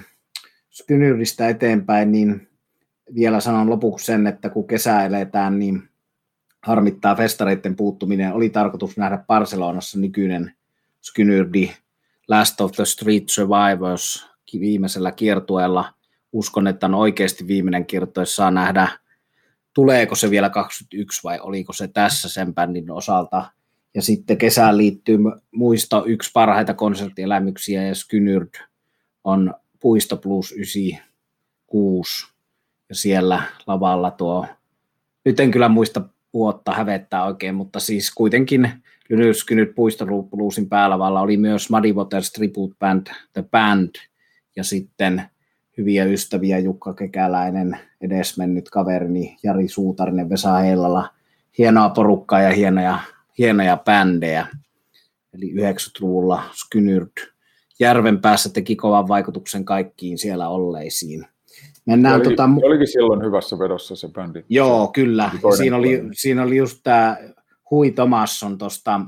Skynyristä 0.71 1.49
eteenpäin, 1.49 2.12
niin 2.12 2.49
vielä 3.14 3.40
sanon 3.40 3.71
lopuksi 3.71 4.07
sen, 4.07 4.26
että 4.26 4.49
kun 4.49 4.66
kesä 4.66 5.04
eletään, 5.04 5.59
niin 5.59 5.83
harmittaa 6.62 7.14
festareiden 7.14 7.76
puuttuminen. 7.76 8.33
Oli 8.33 8.50
tarkoitus 8.50 8.97
nähdä 8.97 9.25
Barcelonassa 9.26 9.99
nykyinen 9.99 10.54
Skynyrdi 11.00 11.73
Last 12.28 12.61
of 12.61 12.73
the 12.73 12.85
Street 12.85 13.28
Survivors 13.28 14.30
viimeisellä 14.61 15.12
kiertueella. 15.12 15.95
Uskon, 16.33 16.66
että 16.66 16.87
on 16.87 16.95
oikeasti 16.95 17.47
viimeinen 17.47 17.87
kiertue, 17.87 18.26
saa 18.26 18.50
nähdä, 18.50 18.88
tuleeko 19.75 20.14
se 20.14 20.30
vielä 20.30 20.50
21 20.50 21.25
vai 21.25 21.38
oliko 21.40 21.73
se 21.73 21.88
tässä 21.88 22.28
sen 22.28 22.54
bändin 22.54 22.90
osalta. 22.90 23.50
Ja 23.95 24.02
sitten 24.02 24.38
kesään 24.38 24.76
liittyy 24.76 25.19
muisto 25.50 26.04
yksi 26.07 26.30
parhaita 26.33 26.75
konserttielämyksiä 26.75 27.83
ja 27.83 27.95
Skynyrd 27.95 28.54
on 29.25 29.54
Puisto 29.80 30.16
Plus 30.16 30.52
96 30.52 32.26
ja 32.88 32.95
siellä 32.95 33.42
lavalla 33.66 34.11
tuo, 34.11 34.47
nyt 35.25 35.40
en 35.40 35.50
kyllä 35.50 35.69
muista 35.69 36.02
vuotta 36.33 36.73
hävettää 36.73 37.25
oikein, 37.25 37.54
mutta 37.54 37.80
siis 37.80 38.11
kuitenkin 38.14 38.83
Lynyrskynyt 39.11 39.75
puistoluusin 39.75 40.69
päälavalla 40.69 41.21
oli 41.21 41.37
myös 41.37 41.71
Muddy 41.71 41.93
Waters 41.93 42.33
Tribute 42.33 42.75
Band, 42.79 43.07
The 43.33 43.45
Band, 43.50 43.90
ja 44.57 44.64
sitten 44.64 45.23
hyviä 45.79 46.05
ystäviä 46.05 46.59
Jukka 46.59 46.95
Kekäläinen, 46.95 47.79
edesmennyt 48.00 48.71
kaverini 48.71 49.37
Jari 49.43 49.69
Suutarinen, 49.69 50.31
Vesa 50.31 50.52
Heilala, 50.52 51.09
hienoa 51.59 51.88
porukkaa 51.88 52.43
ja 52.43 52.50
hienoja, 52.50 52.99
hienoja 53.38 53.76
bändejä. 53.76 54.47
Eli 55.35 55.52
90-luvulla 55.52 56.43
Skynyrd 56.52 57.12
järven 57.81 58.21
päässä 58.21 58.50
teki 58.52 58.76
kovan 58.76 59.09
vaikutuksen 59.09 59.64
kaikkiin 59.64 60.19
siellä 60.19 60.49
olleisiin. 60.49 61.26
Mennään, 61.87 62.14
oli, 62.14 62.25
tota, 62.25 62.50
olikin 62.62 62.88
silloin 62.88 63.23
hyvässä 63.23 63.59
vedossa 63.59 63.97
se 63.97 64.09
bändi. 64.09 64.45
Joo, 64.49 64.88
kyllä. 64.88 65.31
Siinä 65.57 65.76
oli, 65.76 66.02
siinä 66.12 66.43
oli 66.43 66.57
just 66.57 66.81
tämä 66.83 67.17
Hui 67.71 67.91
Thomasson 67.91 68.59
tuosta 68.59 69.00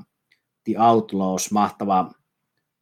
The 0.64 0.74
Outlaws, 0.78 1.50
mahtava, 1.50 2.10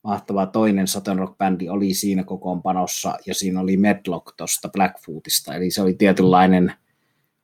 mahtava 0.02 0.46
toinen 0.46 0.86
Southern 0.86 1.18
Rock-bändi 1.18 1.68
oli 1.68 1.94
siinä 1.94 2.24
kokoonpanossa, 2.24 3.18
ja 3.26 3.34
siinä 3.34 3.60
oli 3.60 3.76
Medlock 3.76 4.36
tuosta 4.36 4.68
Blackfootista, 4.68 5.54
eli 5.54 5.70
se 5.70 5.82
oli 5.82 5.94
tietynlainen 5.94 6.74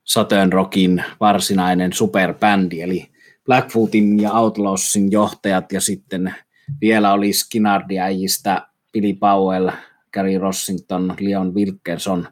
Southern 0.03 0.53
Rockin 0.53 1.03
varsinainen 1.19 1.93
superbändi, 1.93 2.81
eli 2.81 3.11
Blackfootin 3.45 4.19
ja 4.19 4.31
Outlawsin 4.31 5.11
johtajat, 5.11 5.71
ja 5.71 5.81
sitten 5.81 6.35
vielä 6.81 7.13
oli 7.13 7.33
Skinardi-äijistä 7.33 8.67
Billy 8.93 9.13
Powell, 9.13 9.69
Gary 10.13 10.37
Rossington, 10.37 11.13
Leon 11.19 11.55
Wilkinson, 11.55 12.27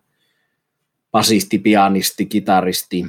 basisti, 1.11 1.57
pianisti, 1.57 2.25
kitaristi 2.25 3.05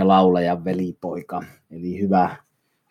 ja 0.00 0.08
laulajan 0.08 0.64
velipoika. 0.64 1.42
Eli 1.70 2.00
hyvä, 2.00 2.36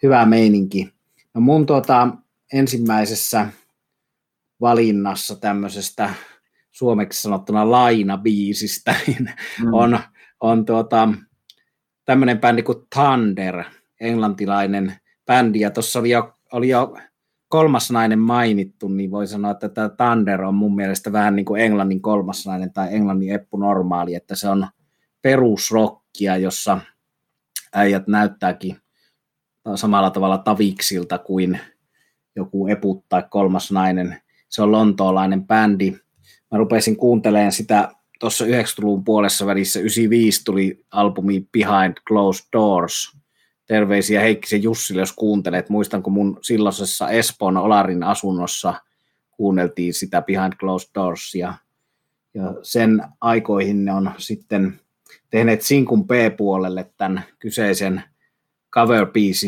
hyvä 0.04 0.26
meininki. 0.26 0.94
No 1.34 1.42
mun 1.42 1.66
tuota, 1.66 2.08
ensimmäisessä 2.54 3.48
valinnassa 4.62 5.36
tämmöisestä 5.36 6.10
suomeksi 6.72 7.22
sanottuna 7.22 7.72
lainabiisistä 7.72 8.96
niin 9.08 9.30
mm. 9.64 9.74
on, 9.74 10.00
on 10.40 10.66
tuota, 10.66 11.10
tämmöinen 12.06 12.40
bändi 12.40 12.64
kuin 12.64 12.78
Thunder, 12.96 13.64
englantilainen 14.02 14.94
bändi, 15.26 15.60
ja 15.60 15.72
tuossa 15.72 16.00
oli 16.00 16.10
jo, 16.10 16.34
oli 16.52 16.70
jo 16.70 16.98
kolmas 17.48 17.92
nainen 17.92 18.20
mainittu, 18.20 18.88
niin 18.88 19.12
voi 19.12 19.28
sanoa, 19.28 19.52
että 19.52 19.70
tämä 19.70 19.90
Thunder 19.90 20.42
on 20.42 20.56
mun 20.56 20.76
mielestä 20.76 21.12
vähän 21.12 21.36
niin 21.36 21.46
kuin 21.46 21.62
englannin 21.62 22.02
kolmas 22.02 22.46
nainen 22.46 22.74
tai 22.74 22.96
englannin 22.96 23.34
eppu 23.34 23.58
normaali, 23.58 24.16
että 24.16 24.36
se 24.36 24.50
on 24.50 24.68
perusrokkia, 25.22 26.38
jossa 26.38 26.80
äijät 27.74 28.08
näyttääkin 28.08 28.78
samalla 29.76 30.10
tavalla 30.10 30.38
taviksilta 30.38 31.18
kuin 31.18 31.60
joku 32.36 32.68
eput 32.68 33.06
tai 33.10 33.24
kolmas 33.30 33.72
nainen. 33.72 34.22
Se 34.50 34.62
on 34.62 34.72
lontoolainen 34.72 35.48
bändi. 35.48 35.92
Mä 36.52 36.58
rupesin 36.58 36.98
kuuntelemaan 36.98 37.52
sitä 37.52 37.92
tuossa 38.20 38.46
90-luvun 38.46 39.04
puolessa 39.04 39.46
välissä, 39.46 39.80
95 39.80 40.44
tuli 40.44 40.86
albumi 40.92 41.48
Behind 41.52 41.94
Closed 42.08 42.46
Doors. 42.54 43.18
Terveisiä 43.66 44.22
Heikkisen 44.22 44.64
Jussille, 44.64 45.02
jos 45.02 45.14
kuuntelet. 45.14 45.70
Muistan, 45.70 46.04
kun 46.04 46.14
mun 46.14 46.38
silloisessa 46.42 47.10
Espoon 47.10 47.58
Olarin 47.58 48.04
asunnossa 48.04 48.74
kuunneltiin 49.32 49.94
sitä 49.94 50.22
Behind 50.22 50.54
Closed 50.54 50.90
Doors. 50.96 51.36
Ja, 51.36 51.54
ja 52.34 52.54
sen 52.62 53.04
aikoihin 53.22 53.86
ne 53.86 53.94
on 53.94 54.12
sitten 54.18 54.80
tehneet 55.30 55.62
Sinkun 55.62 56.08
P-puolelle 56.08 56.92
tämän 56.98 57.24
kyseisen 57.40 58.04
cover 58.74 59.08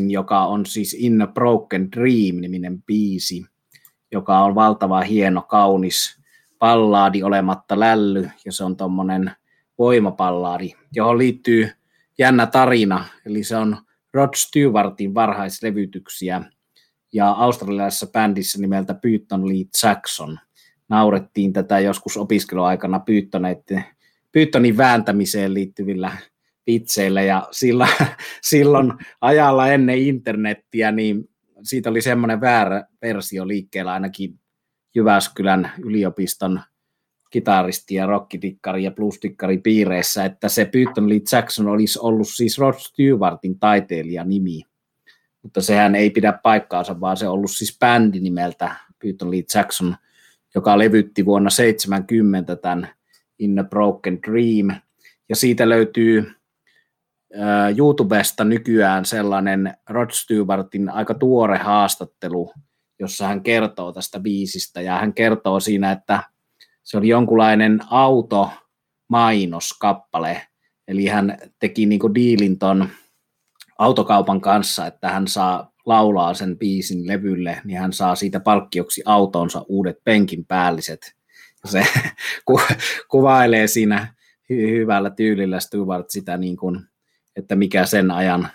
joka 0.09 0.45
on 0.45 0.65
siis 0.65 0.93
In 0.99 1.21
a 1.21 1.27
Broken 1.27 1.91
Dream-niminen 1.91 2.83
biisi, 2.83 3.45
joka 4.11 4.39
on 4.39 4.55
valtava 4.55 5.01
hieno, 5.01 5.41
kaunis 5.41 6.21
pallaadi 6.59 7.23
olematta 7.23 7.79
lälly, 7.79 8.29
ja 8.45 8.51
se 8.51 8.63
on 8.63 8.77
tuommoinen 8.77 9.31
voimapallaadi, 9.77 10.73
johon 10.93 11.17
liittyy 11.17 11.69
jännä 12.17 12.45
tarina, 12.45 13.05
eli 13.25 13.43
se 13.43 13.55
on 13.55 13.77
Rod 14.13 14.29
Stewartin 14.35 15.13
varhaislevytyksiä, 15.13 16.41
ja 17.13 17.31
australialaisessa 17.31 18.07
bändissä 18.07 18.61
nimeltä 18.61 18.93
Python 18.93 19.47
Lee 19.47 19.65
Jackson. 19.83 20.39
Naurettiin 20.89 21.53
tätä 21.53 21.79
joskus 21.79 22.17
opiskeluaikana 22.17 22.99
Pythonin 24.31 24.77
vääntämiseen 24.77 25.53
liittyvillä 25.53 26.11
vitseillä 26.67 27.21
ja 27.21 27.47
sillä, 27.51 27.87
silloin 28.41 28.93
ajalla 29.21 29.67
ennen 29.67 29.97
internettiä, 29.97 30.91
niin 30.91 31.29
siitä 31.63 31.89
oli 31.89 32.01
semmoinen 32.01 32.41
väärä 32.41 32.85
versio 33.01 33.47
liikkeellä 33.47 33.93
ainakin 33.93 34.39
Jyväskylän 34.95 35.71
yliopiston 35.85 36.61
kitaristi 37.31 37.95
ja 37.95 38.05
rockitikkari 38.05 38.83
ja 38.83 38.91
bluestikkari 38.91 39.57
piireissä, 39.57 40.25
että 40.25 40.49
se 40.49 40.65
Python 40.65 41.09
Lee 41.09 41.19
Jackson 41.31 41.67
olisi 41.67 41.99
ollut 42.01 42.27
siis 42.29 42.57
Rod 42.57 42.75
Stewartin 42.77 43.59
taiteilijanimi, 43.59 44.61
mutta 45.43 45.61
sehän 45.61 45.95
ei 45.95 46.09
pidä 46.09 46.39
paikkaansa, 46.43 46.99
vaan 46.99 47.17
se 47.17 47.27
on 47.27 47.33
ollut 47.33 47.51
siis 47.51 47.77
bändi 47.79 48.19
nimeltä 48.19 48.75
Python 48.99 49.31
Lee 49.31 49.43
Jackson, 49.55 49.95
joka 50.55 50.77
levytti 50.77 51.25
vuonna 51.25 51.49
70 51.49 52.55
tämän 52.55 52.89
In 53.41 53.59
a 53.59 53.63
Broken 53.63 54.19
Dream, 54.23 54.81
ja 55.29 55.35
siitä 55.35 55.69
löytyy 55.69 56.31
YouTubesta 57.77 58.43
nykyään 58.43 59.05
sellainen 59.05 59.73
Rod 59.89 60.11
Stewartin 60.11 60.89
aika 60.89 61.13
tuore 61.13 61.57
haastattelu, 61.57 62.53
jossa 62.99 63.27
hän 63.27 63.43
kertoo 63.43 63.91
tästä 63.91 64.19
biisistä. 64.19 64.81
Ja 64.81 64.97
hän 64.97 65.13
kertoo 65.13 65.59
siinä, 65.59 65.91
että 65.91 66.23
se 66.83 66.97
oli 66.97 67.07
jonkunlainen 67.07 67.79
automainoskappale, 67.89 70.47
eli 70.87 71.07
hän 71.07 71.37
teki 71.59 71.85
niin 71.85 72.15
diilin 72.15 72.59
ton 72.59 72.89
autokaupan 73.79 74.41
kanssa, 74.41 74.87
että 74.87 75.09
hän 75.09 75.27
saa 75.27 75.71
laulaa 75.85 76.33
sen 76.33 76.57
biisin 76.57 77.07
levylle, 77.07 77.61
niin 77.63 77.79
hän 77.79 77.93
saa 77.93 78.15
siitä 78.15 78.39
palkkioksi 78.39 79.01
autonsa 79.05 79.65
uudet 79.67 79.97
penkin 80.03 80.45
päälliset. 80.45 81.20
Se 81.65 81.87
ku, 82.45 82.61
kuvailee 83.07 83.67
siinä 83.67 84.13
hy- 84.53 84.69
hyvällä 84.69 85.09
tyylillä 85.09 85.59
Stewart 85.59 86.09
sitä, 86.09 86.37
niin 86.37 86.57
kuin, 86.57 86.79
että 87.35 87.55
mikä 87.55 87.85
sen 87.85 88.11
ajan 88.11 88.49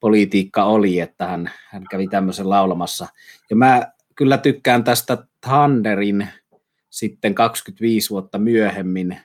politiikka 0.00 0.64
oli, 0.64 1.00
että 1.00 1.26
hän, 1.26 1.50
hän 1.68 1.84
kävi 1.90 2.08
tämmöisen 2.08 2.50
laulamassa. 2.50 3.06
Ja 3.50 3.56
mä 3.56 3.92
kyllä 4.14 4.38
tykkään 4.38 4.84
tästä 4.84 5.18
Thunderin 5.46 6.28
sitten 6.90 7.34
25 7.34 8.10
vuotta 8.10 8.38
myöhemmin 8.38 9.20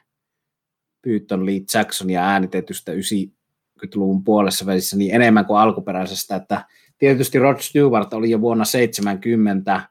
Pyyton 1.01 1.45
Lee 1.45 1.61
Jacksonia 1.73 2.23
äänitetystä 2.23 2.91
90-luvun 2.91 4.23
puolessa 4.23 4.65
välissä 4.65 4.97
niin 4.97 5.15
enemmän 5.15 5.45
kuin 5.45 5.59
alkuperäisestä, 5.59 6.35
että 6.35 6.65
tietysti 6.97 7.39
Rod 7.39 7.59
Stewart 7.59 8.13
oli 8.13 8.29
jo 8.29 8.41
vuonna 8.41 8.65
70 8.65 9.81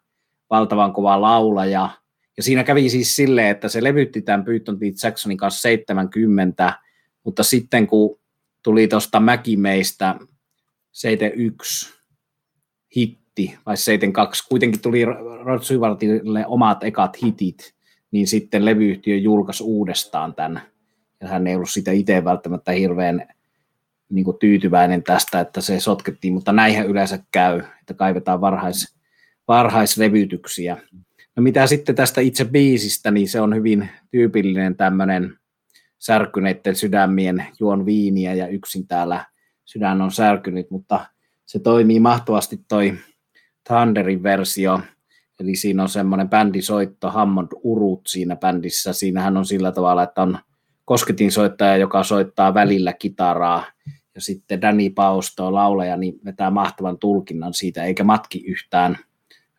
valtavan 0.50 0.92
kova 0.92 1.20
laulaja, 1.20 1.90
ja 2.36 2.42
siinä 2.42 2.64
kävi 2.64 2.90
siis 2.90 3.16
silleen, 3.16 3.48
että 3.48 3.68
se 3.68 3.84
levytti 3.84 4.22
tämän 4.22 4.44
Pyyton 4.44 4.78
Lee 4.80 4.92
Jacksonin 5.02 5.38
kanssa 5.38 5.60
70, 5.60 6.72
mutta 7.24 7.42
sitten 7.42 7.86
kun 7.86 8.20
tuli 8.62 8.88
tuosta 8.88 9.20
Mäkimeistä 9.20 10.16
71 10.92 11.94
hitti, 12.96 13.58
vai 13.66 13.76
72, 13.76 14.48
kuitenkin 14.48 14.80
tuli 14.80 15.04
Rod 15.44 15.62
Stewartille 15.62 16.46
omat 16.46 16.84
ekat 16.84 17.22
hitit, 17.22 17.74
niin 18.10 18.26
sitten 18.26 18.64
levyyhtiö 18.64 19.16
julkaisi 19.16 19.62
uudestaan 19.62 20.34
tämän, 20.34 20.62
ja 21.20 21.28
hän 21.28 21.46
ei 21.46 21.54
ollut 21.54 21.70
sitä 21.70 21.92
itse 21.92 22.24
välttämättä 22.24 22.72
hirveän 22.72 23.28
niin 24.08 24.24
kuin 24.24 24.38
tyytyväinen 24.38 25.02
tästä, 25.02 25.40
että 25.40 25.60
se 25.60 25.80
sotkettiin, 25.80 26.34
mutta 26.34 26.52
näinhän 26.52 26.86
yleensä 26.86 27.18
käy, 27.32 27.62
että 27.80 27.94
kaivetaan 27.94 28.40
varhais, 28.40 28.96
varhaislevytyksiä. 29.48 30.76
No 31.36 31.42
mitä 31.42 31.66
sitten 31.66 31.94
tästä 31.94 32.20
itse 32.20 32.44
biisistä, 32.44 33.10
niin 33.10 33.28
se 33.28 33.40
on 33.40 33.54
hyvin 33.54 33.88
tyypillinen 34.10 34.76
tämmöinen 34.76 35.38
särkyneiden 35.98 36.76
sydämien 36.76 37.46
juon 37.60 37.86
viiniä 37.86 38.34
ja 38.34 38.48
yksin 38.48 38.86
täällä 38.86 39.24
sydän 39.64 40.02
on 40.02 40.10
särkynyt, 40.10 40.70
mutta 40.70 41.06
se 41.44 41.58
toimii 41.58 42.00
mahtavasti 42.00 42.60
toi 42.68 42.94
Thunderin 43.68 44.22
versio, 44.22 44.80
eli 45.40 45.56
siinä 45.56 45.82
on 45.82 45.88
semmoinen 45.88 46.28
bändisoitto, 46.28 47.10
Hammond 47.10 47.48
Urut 47.62 48.00
siinä 48.08 48.36
bändissä, 48.36 48.92
siinähän 48.92 49.36
on 49.36 49.46
sillä 49.46 49.72
tavalla, 49.72 50.02
että 50.02 50.22
on 50.22 50.38
kosketinsoittaja, 50.84 51.76
joka 51.76 52.02
soittaa 52.02 52.54
välillä 52.54 52.92
kitaraa, 52.92 53.64
ja 54.14 54.20
sitten 54.20 54.60
Danny 54.60 54.90
Pausto, 54.90 55.54
laulaja, 55.54 55.96
niin 55.96 56.14
vetää 56.24 56.50
mahtavan 56.50 56.98
tulkinnan 56.98 57.54
siitä, 57.54 57.84
eikä 57.84 58.04
matki 58.04 58.44
yhtään 58.46 58.98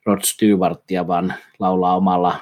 Rod 0.05 0.21
Stewartia, 0.23 1.07
vaan 1.07 1.33
laulaa 1.59 1.95
omalla 1.95 2.39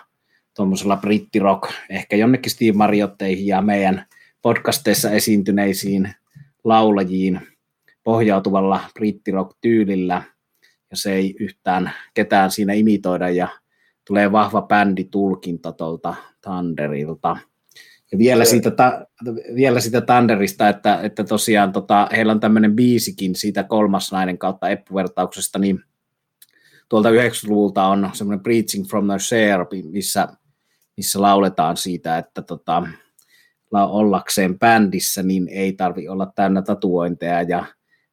tuommoisella 0.56 0.98
brittirock, 0.98 1.72
ehkä 1.90 2.16
jonnekin 2.16 2.52
Steve 2.52 2.72
Mariotteihin 2.72 3.48
ja 3.48 3.62
meidän 3.62 4.06
podcasteissa 4.42 5.12
esiintyneisiin 5.12 6.14
laulajiin 6.64 7.42
pohjautuvalla 8.04 8.80
brittirock-tyylillä, 8.94 10.22
ja 10.92 10.98
se 10.98 11.14
ei 11.14 11.36
yhtään 11.40 11.92
ketään 12.14 12.52
siinä 12.52 12.74
imitoida, 12.74 13.30
ja 13.30 13.48
tulee 14.08 14.32
vahva 14.32 14.62
bänditulkinta 14.62 15.72
tuolta 15.72 16.16
Thunderilta. 16.42 17.38
Ja 18.12 18.18
vielä 18.18 18.46
siitä, 18.46 18.72
ta, 18.72 19.06
vielä 19.56 19.80
siitä 19.80 20.02
Thunderista, 20.02 20.70
että, 20.70 21.00
että 21.04 21.24
tosiaan 21.24 21.72
tota, 21.72 22.10
heillä 22.16 22.32
on 22.32 22.40
tämmöinen 22.40 22.76
biisikin 22.76 23.36
siitä 23.36 23.64
kolmas 23.64 24.12
nainen 24.12 24.38
kautta 24.38 24.70
eppuvertauksesta, 24.70 25.60
niin 25.60 25.84
tuolta 26.92 27.10
90-luvulta 27.10 27.84
on 27.84 28.10
semmoinen 28.14 28.44
Preaching 28.44 28.86
from 28.86 29.08
the 29.08 29.20
Share, 29.20 29.66
missä, 29.92 30.28
missä 30.98 31.22
lauletaan 31.22 31.78
siitä, 31.78 32.18
että 32.18 32.42
tota, 32.42 32.84
ollakseen 33.72 34.60
bändissä, 34.60 35.24
niin 35.24 35.48
ei 35.48 35.74
tarvi 35.74 36.08
olla 36.08 36.32
täynnä 36.36 36.62
tatuointeja 36.62 37.42
ja 37.42 37.66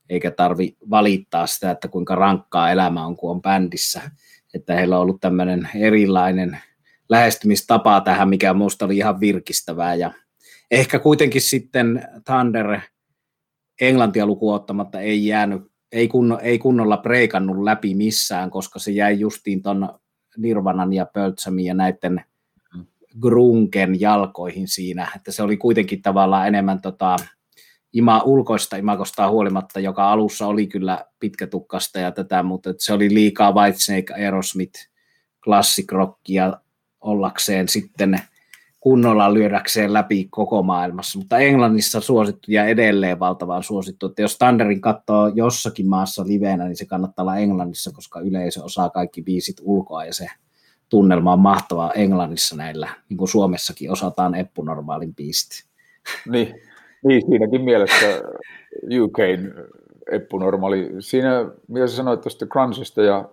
eikä 0.09 0.31
tarvi 0.31 0.77
valittaa 0.91 1.47
sitä, 1.47 1.71
että 1.71 1.89
kuinka 1.89 2.15
rankkaa 2.15 2.71
elämä 2.71 3.07
on, 3.07 3.17
kun 3.17 3.31
on 3.31 3.43
bändissä. 3.43 4.11
Että 4.55 4.75
heillä 4.75 4.97
on 4.97 5.03
ollut 5.03 5.21
tämmöinen 5.21 5.69
erilainen 5.75 6.59
lähestymistapa 7.09 8.01
tähän, 8.01 8.29
mikä 8.29 8.55
minusta 8.55 8.85
oli 8.85 8.97
ihan 8.97 9.21
virkistävää. 9.21 9.95
Ja 9.95 10.13
ehkä 10.71 10.99
kuitenkin 10.99 11.43
sitten 11.43 12.09
Thunder 12.25 12.81
englantia 13.81 14.27
lukuun 14.27 14.55
ottamatta 14.55 15.01
ei 15.01 15.27
jäänyt, 15.27 15.68
ei, 15.93 16.09
kunno, 16.09 16.39
ei 16.43 16.59
kunnolla 16.59 16.97
preikannut 16.97 17.63
läpi 17.65 17.95
missään, 17.95 18.51
koska 18.51 18.79
se 18.79 18.91
jäi 18.91 19.21
justiin 19.21 19.63
ton 19.63 19.99
Nirvanan 20.37 20.93
ja 20.93 21.07
Pöltsämin 21.07 21.67
ja 21.67 21.75
näiden 21.75 22.25
grunken 23.21 24.01
jalkoihin 24.01 24.69
siinä, 24.69 25.09
että 25.17 25.33
se 25.33 25.43
oli 25.43 25.57
kuitenkin 25.57 26.03
tavallaan 26.03 26.49
enemmän 26.49 26.81
tota, 26.81 27.17
ima, 27.93 28.23
ulkoista 28.23 28.77
imakosta 28.77 29.31
huolimatta, 29.31 29.81
joka 29.81 30.13
alussa 30.13 30.47
oli 30.47 30.67
kyllä 30.67 31.05
pitkätukkasta 31.21 31.99
ja 31.99 32.13
tätä, 32.13 32.43
mutta 32.43 32.75
se 32.79 32.93
oli 32.93 33.15
liikaa 33.15 33.53
Whitesnake, 33.53 34.15
Aerosmith, 34.15 34.81
classic 35.45 35.93
rockia 35.93 36.53
ollakseen 37.01 37.69
sitten 37.69 38.21
kunnolla 38.89 39.35
lyödäkseen 39.35 39.93
läpi 39.93 40.29
koko 40.31 40.63
maailmassa, 40.63 41.19
mutta 41.19 41.39
Englannissa 41.39 42.01
suosittu 42.01 42.53
ja 42.53 42.65
edelleen 42.65 43.19
valtavan 43.21 43.63
suosittu, 43.63 44.07
että 44.07 44.23
jos 44.23 44.39
Thunderin 44.39 44.81
katsoo 44.81 45.29
jossakin 45.35 45.89
maassa 45.89 46.25
liveenä, 46.27 46.65
niin 46.65 46.77
se 46.77 46.87
kannattaa 46.87 47.23
olla 47.23 47.37
Englannissa, 47.37 47.93
koska 47.93 48.21
yleisö 48.21 48.65
osaa 48.65 48.91
kaikki 48.91 49.23
biisit 49.23 49.57
ulkoa 49.63 50.05
ja 50.05 50.15
se 50.15 50.27
tunnelma 50.89 51.33
on 51.33 51.39
mahtavaa 51.39 51.93
Englannissa 51.93 52.57
näillä, 52.57 52.89
niin 53.09 53.19
kuin 53.19 53.29
Suomessakin 53.29 53.93
osataan 53.93 54.35
eppunormaalin 54.35 55.15
biisit. 55.15 55.65
Niin, 56.29 56.55
niin 57.05 57.23
siinäkin 57.27 57.63
mielessä 57.65 58.07
UK 59.01 59.19
eppunormaali. 60.13 60.91
Siinä, 61.01 61.51
mitä 61.69 61.87
sä 61.87 61.97
sanoit 61.97 62.21
tuosta 62.21 62.47
crunchista 62.47 63.03
ja, 63.03 63.29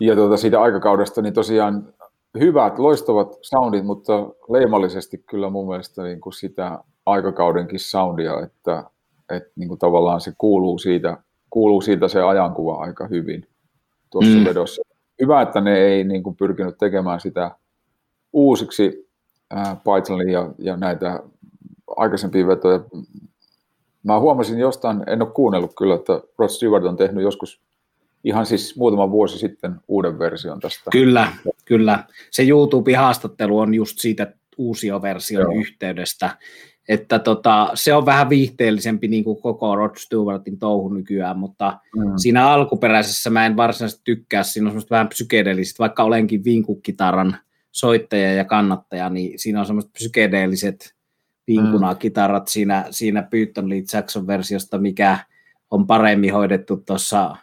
ja 0.00 0.14
tuota 0.14 0.36
siitä 0.36 0.60
aikakaudesta, 0.60 1.22
niin 1.22 1.34
tosiaan 1.34 1.94
hyvät, 2.38 2.78
loistavat 2.78 3.38
soundit, 3.42 3.84
mutta 3.84 4.12
leimallisesti 4.48 5.18
kyllä 5.18 5.50
mun 5.50 5.68
mielestä 5.68 6.02
niin 6.02 6.20
kuin 6.20 6.32
sitä 6.32 6.78
aikakaudenkin 7.06 7.80
soundia, 7.80 8.40
että, 8.40 8.84
että 9.30 9.50
niin 9.56 9.68
kuin 9.68 9.78
tavallaan 9.78 10.20
se 10.20 10.32
kuuluu 10.38 10.78
siitä, 10.78 11.16
kuuluu 11.50 11.80
siitä 11.80 12.08
se 12.08 12.22
ajankuva 12.22 12.74
aika 12.74 13.06
hyvin 13.06 13.48
tuossa 14.10 14.38
mm. 14.38 14.44
vedossa. 14.44 14.82
Hyvä, 15.20 15.42
että 15.42 15.60
ne 15.60 15.78
ei 15.78 16.04
niin 16.04 16.22
kuin 16.22 16.36
pyrkinyt 16.36 16.78
tekemään 16.78 17.20
sitä 17.20 17.50
uusiksi 18.32 19.08
äh, 19.54 19.78
ja, 20.32 20.50
ja 20.58 20.76
näitä 20.76 21.20
aikaisempia 21.96 22.46
vetoja. 22.46 22.80
Mä 24.02 24.20
huomasin 24.20 24.58
jostain, 24.58 25.02
en 25.06 25.22
ole 25.22 25.30
kuunnellut 25.30 25.74
kyllä, 25.78 25.94
että 25.94 26.20
Rod 26.38 26.48
Stewart 26.48 26.84
on 26.84 26.96
tehnyt 26.96 27.22
joskus 27.22 27.65
ihan 28.26 28.46
siis 28.46 28.76
muutama 28.76 29.10
vuosi 29.10 29.38
sitten 29.38 29.74
uuden 29.88 30.18
version 30.18 30.60
tästä. 30.60 30.90
Kyllä, 30.90 31.32
kyllä. 31.64 32.04
Se 32.30 32.42
YouTube-haastattelu 32.42 33.58
on 33.58 33.74
just 33.74 33.98
siitä 33.98 34.32
uusioversion 34.56 35.42
Joo. 35.42 35.60
yhteydestä, 35.60 36.38
että 36.88 37.18
tota, 37.18 37.70
se 37.74 37.94
on 37.94 38.06
vähän 38.06 38.28
viihteellisempi 38.28 39.08
niin 39.08 39.24
kuin 39.24 39.42
koko 39.42 39.76
Rod 39.76 39.96
Stewartin 39.96 40.58
touhu 40.58 40.88
nykyään, 40.88 41.38
mutta 41.38 41.78
mm. 41.96 42.12
siinä 42.16 42.48
alkuperäisessä 42.48 43.30
mä 43.30 43.46
en 43.46 43.56
varsinaisesti 43.56 44.02
tykkää, 44.04 44.42
siinä 44.42 44.66
on 44.66 44.70
semmoista 44.70 44.94
vähän 44.94 45.08
psykedeelliset, 45.08 45.78
vaikka 45.78 46.02
olenkin 46.02 46.44
vinkukkitaran 46.44 47.36
soittaja 47.72 48.34
ja 48.34 48.44
kannattaja, 48.44 49.10
niin 49.10 49.38
siinä 49.38 49.60
on 49.60 49.66
semmoiset 49.66 49.92
psykedeelliset 49.92 50.94
vinkunakitarat 51.46 52.42
mm. 52.42 52.48
siinä, 52.48 52.84
siinä 52.90 53.22
Pyyton 53.22 53.68
Lee 53.68 53.82
Jackson 53.92 54.26
versiosta, 54.26 54.78
mikä 54.78 55.18
on 55.70 55.86
paremmin 55.86 56.32
hoidettu 56.32 56.76
tuossa 56.76 57.36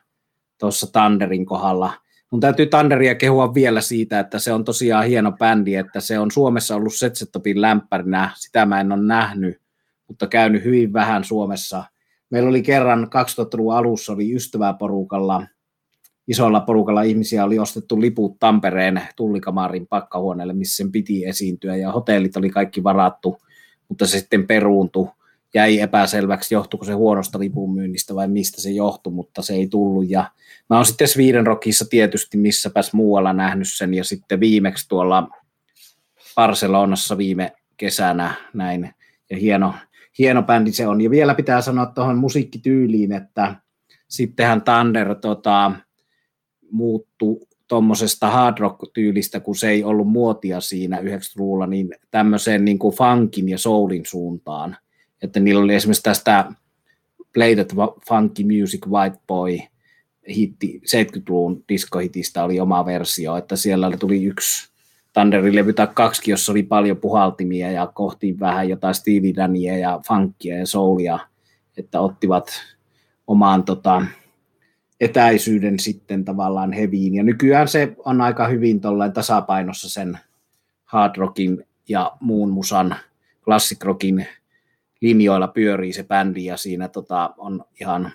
tuossa 0.59 0.87
Thunderin 0.91 1.45
kohdalla. 1.45 1.93
Mun 2.31 2.39
täytyy 2.39 2.65
Thunderia 2.65 3.15
kehua 3.15 3.53
vielä 3.53 3.81
siitä, 3.81 4.19
että 4.19 4.39
se 4.39 4.53
on 4.53 4.63
tosiaan 4.63 5.05
hieno 5.05 5.31
bändi, 5.31 5.75
että 5.75 5.99
se 5.99 6.19
on 6.19 6.31
Suomessa 6.31 6.75
ollut 6.75 6.93
Setsetopin 6.93 7.61
lämpärinä, 7.61 8.31
sitä 8.35 8.65
mä 8.65 8.81
en 8.81 8.91
ole 8.91 9.03
nähnyt, 9.03 9.61
mutta 10.07 10.27
käynyt 10.27 10.63
hyvin 10.63 10.93
vähän 10.93 11.23
Suomessa. 11.23 11.83
Meillä 12.29 12.49
oli 12.49 12.61
kerran 12.61 13.03
2000-luvun 13.03 13.75
alussa 13.75 14.13
oli 14.13 14.35
ystäväporukalla, 14.35 15.47
isolla 16.27 16.59
porukalla 16.59 17.01
ihmisiä 17.01 17.45
oli 17.45 17.59
ostettu 17.59 18.01
liput 18.01 18.39
Tampereen 18.39 19.01
tullikamarin 19.15 19.87
pakkahuoneelle, 19.87 20.53
missä 20.53 20.75
sen 20.75 20.91
piti 20.91 21.25
esiintyä, 21.25 21.75
ja 21.75 21.91
hotellit 21.91 22.37
oli 22.37 22.49
kaikki 22.49 22.83
varattu, 22.83 23.37
mutta 23.89 24.07
se 24.07 24.19
sitten 24.19 24.47
peruuntui 24.47 25.09
jäi 25.53 25.79
epäselväksi, 25.79 26.53
johtuiko 26.53 26.85
se 26.85 26.93
huonosta 26.93 27.39
lipun 27.39 27.73
myynnistä 27.73 28.15
vai 28.15 28.27
mistä 28.27 28.61
se 28.61 28.71
johtui, 28.71 29.13
mutta 29.13 29.41
se 29.41 29.53
ei 29.53 29.67
tullut. 29.67 30.09
Ja 30.09 30.31
mä 30.69 30.75
oon 30.75 30.85
sitten 30.85 31.07
Sweden 31.07 31.47
Rockissa 31.47 31.85
tietysti 31.89 32.37
missäpäs 32.37 32.93
muualla 32.93 33.33
nähnyt 33.33 33.67
sen, 33.71 33.93
ja 33.93 34.03
sitten 34.03 34.39
viimeksi 34.39 34.87
tuolla 34.89 35.29
Barcelonassa 36.35 37.17
viime 37.17 37.51
kesänä 37.77 38.33
näin, 38.53 38.93
ja 39.29 39.37
hieno, 39.37 39.73
hieno 40.19 40.43
bändi 40.43 40.71
se 40.71 40.87
on. 40.87 41.01
Ja 41.01 41.09
vielä 41.09 41.35
pitää 41.35 41.61
sanoa 41.61 41.85
tuohon 41.85 42.17
musiikkityyliin, 42.17 43.11
että 43.11 43.55
sittenhän 44.07 44.61
Thunder 44.61 45.15
tota, 45.15 45.71
muuttui 46.71 47.39
tuommoisesta 47.67 48.29
hard 48.29 48.57
rock-tyylistä, 48.57 49.39
kun 49.39 49.55
se 49.55 49.69
ei 49.69 49.83
ollut 49.83 50.07
muotia 50.07 50.61
siinä 50.61 50.99
90-luvulla, 50.99 51.67
niin 51.67 51.89
tämmöiseen 52.11 52.65
niin 52.65 52.79
kuin 52.79 52.95
funkin 52.95 53.49
ja 53.49 53.57
soulin 53.57 54.05
suuntaan. 54.05 54.77
Että 55.23 55.39
niillä 55.39 55.61
oli 55.61 55.75
esimerkiksi 55.75 56.03
tästä 56.03 56.51
Play 57.33 57.55
That 57.55 57.69
Funky 58.07 58.43
Music 58.43 58.87
White 58.87 59.17
Boy 59.27 59.57
hitti, 60.29 60.81
70-luvun 60.85 61.63
diskohitistä 61.69 62.43
oli 62.43 62.59
oma 62.59 62.85
versio, 62.85 63.37
että 63.37 63.55
siellä 63.55 63.97
tuli 63.97 64.23
yksi 64.23 64.73
Thunderin 65.13 65.55
levy 65.55 65.73
tai 65.73 65.87
kaksi, 65.93 66.31
jossa 66.31 66.51
oli 66.51 66.63
paljon 66.63 66.97
puhaltimia 66.97 67.71
ja 67.71 67.87
kohti 67.87 68.39
vähän 68.39 68.69
jotain 68.69 68.95
stiilidäniä 68.95 69.77
ja 69.77 69.99
funkia 70.07 70.57
ja 70.57 70.65
soulia, 70.65 71.19
että 71.77 71.99
ottivat 71.99 72.51
omaan 73.27 73.63
tota, 73.63 74.05
etäisyyden 74.99 75.79
sitten 75.79 76.25
tavallaan 76.25 76.71
heviin. 76.71 77.15
Ja 77.15 77.23
nykyään 77.23 77.67
se 77.67 77.95
on 78.05 78.21
aika 78.21 78.47
hyvin 78.47 78.81
tasapainossa 79.13 79.89
sen 79.89 80.19
hard 80.85 81.15
rockin 81.17 81.65
ja 81.89 82.11
muun 82.19 82.49
musan 82.49 82.95
classic 83.43 83.83
rockin 83.83 84.27
linjoilla 85.03 85.47
pyörii 85.47 85.93
se 85.93 86.03
bändi 86.03 86.45
ja 86.45 86.57
siinä 86.57 86.87
tota, 86.87 87.33
on 87.37 87.65
ihan 87.81 88.11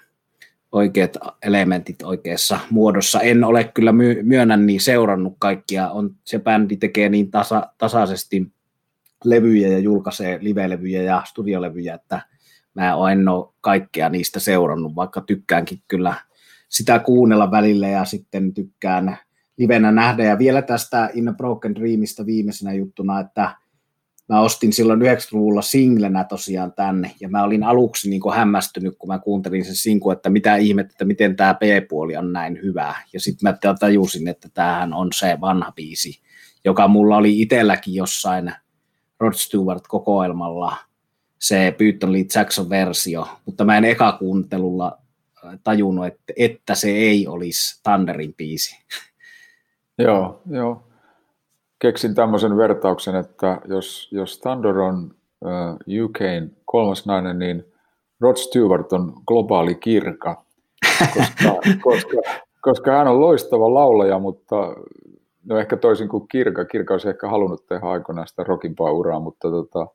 oikeat 0.73 1.17
elementit 1.43 2.03
oikeassa 2.03 2.61
muodossa. 2.71 3.21
En 3.21 3.45
ole 3.45 3.65
kyllä 3.65 3.93
my- 3.93 4.23
myönnän 4.23 4.67
niin 4.67 4.81
seurannut 4.81 5.37
kaikkia. 5.39 5.91
On, 5.91 6.17
se 6.25 6.39
bändi 6.39 6.77
tekee 6.77 7.09
niin 7.09 7.31
tasa, 7.31 7.73
tasaisesti 7.79 8.53
levyjä 9.25 9.69
ja 9.69 9.79
julkaisee 9.79 10.39
live-levyjä 10.41 11.03
ja 11.03 11.23
studiolevyjä, 11.27 11.95
että 11.95 12.21
mä 12.75 13.13
en 13.13 13.29
ole 13.29 13.49
kaikkea 13.61 14.09
niistä 14.09 14.41
seurannut, 14.41 14.97
vaikka 14.97 15.21
tykkäänkin 15.21 15.83
kyllä 15.89 16.15
sitä 16.69 16.99
kuunnella 16.99 17.51
välillä 17.51 17.89
ja 17.89 18.05
sitten 18.05 18.55
tykkään 18.55 19.19
livenä 19.57 19.93
nähdä. 19.93 20.25
Ja 20.25 20.39
vielä 20.39 20.63
tästä 20.63 21.11
In 21.15 21.29
a 21.29 21.33
Broken 21.33 21.75
Dreamista 21.75 22.27
viimeisenä 22.27 22.73
juttuna, 22.73 23.21
että 23.21 23.51
mä 24.29 24.41
ostin 24.41 24.73
silloin 24.73 25.01
90-luvulla 25.01 25.63
singlenä 25.63 26.25
tosiaan 26.25 26.73
tänne, 26.73 27.15
ja 27.21 27.29
mä 27.29 27.43
olin 27.43 27.63
aluksi 27.63 28.11
niin 28.11 28.35
hämmästynyt, 28.35 28.95
kun 28.99 29.09
mä 29.09 29.19
kuuntelin 29.19 29.65
sen 29.65 29.77
sinku, 29.77 30.11
että 30.11 30.31
mitä 30.31 30.57
ihmettä, 30.57 30.93
että 30.93 31.05
miten 31.05 31.37
tämä 31.37 31.55
B-puoli 31.55 32.17
on 32.17 32.33
näin 32.33 32.59
hyvä. 32.63 32.95
Ja 33.13 33.21
sitten 33.21 33.51
mä 33.51 33.75
tajusin, 33.81 34.29
että 34.29 34.49
tämähän 34.55 34.95
on 34.95 35.09
se 35.15 35.39
vanha 35.41 35.73
biisi, 35.73 36.21
joka 36.65 36.89
mulla 36.89 37.17
oli 37.17 37.41
itselläkin 37.41 37.95
jossain 37.95 38.53
Rod 39.21 39.33
Stewart-kokoelmalla, 39.33 40.77
se 41.39 41.75
Pyytton 41.79 42.13
Lee 42.13 42.25
Jackson-versio, 42.35 43.29
mutta 43.47 43.65
mä 43.65 43.79
en 43.79 43.85
eka 43.85 44.13
kuuntelulla 44.13 44.99
äh, 45.45 45.59
tajunnut, 45.65 46.07
että, 46.07 46.33
että 46.37 46.75
se 46.75 46.91
ei 46.91 47.27
olisi 47.27 47.81
Thunderin 47.83 48.35
biisi. 48.35 48.77
Joo, 49.99 50.43
joo 50.51 50.88
keksin 51.79 52.15
tämmöisen 52.15 52.57
vertauksen, 52.57 53.15
että 53.15 53.61
jos, 53.69 54.09
jos 54.13 54.39
Thunder 54.41 54.79
on 54.79 55.11
uh, 55.45 56.05
UKn 56.05 56.51
kolmas 56.65 57.07
nainen, 57.07 57.39
niin 57.39 57.65
Rod 58.21 58.37
Stewart 58.37 58.93
on 58.93 59.13
globaali 59.27 59.75
kirka, 59.75 60.43
koska, 61.15 61.55
koska, 61.91 62.17
koska 62.61 62.91
hän 62.91 63.09
on 63.09 63.21
loistava 63.21 63.75
laulaja, 63.75 64.19
mutta 64.19 64.57
no 65.45 65.59
ehkä 65.59 65.77
toisin 65.77 66.09
kuin 66.09 66.29
Kirka. 66.29 66.65
Kirka 66.65 66.95
olisi 66.95 67.09
ehkä 67.09 67.29
halunnut 67.29 67.67
tehdä 67.67 67.87
aikoinaan 67.87 68.29
sitä 68.29 68.45
rockimpaa 68.45 68.93
uraa, 68.93 69.21
mutta 69.21 69.51
tota, 69.51 69.87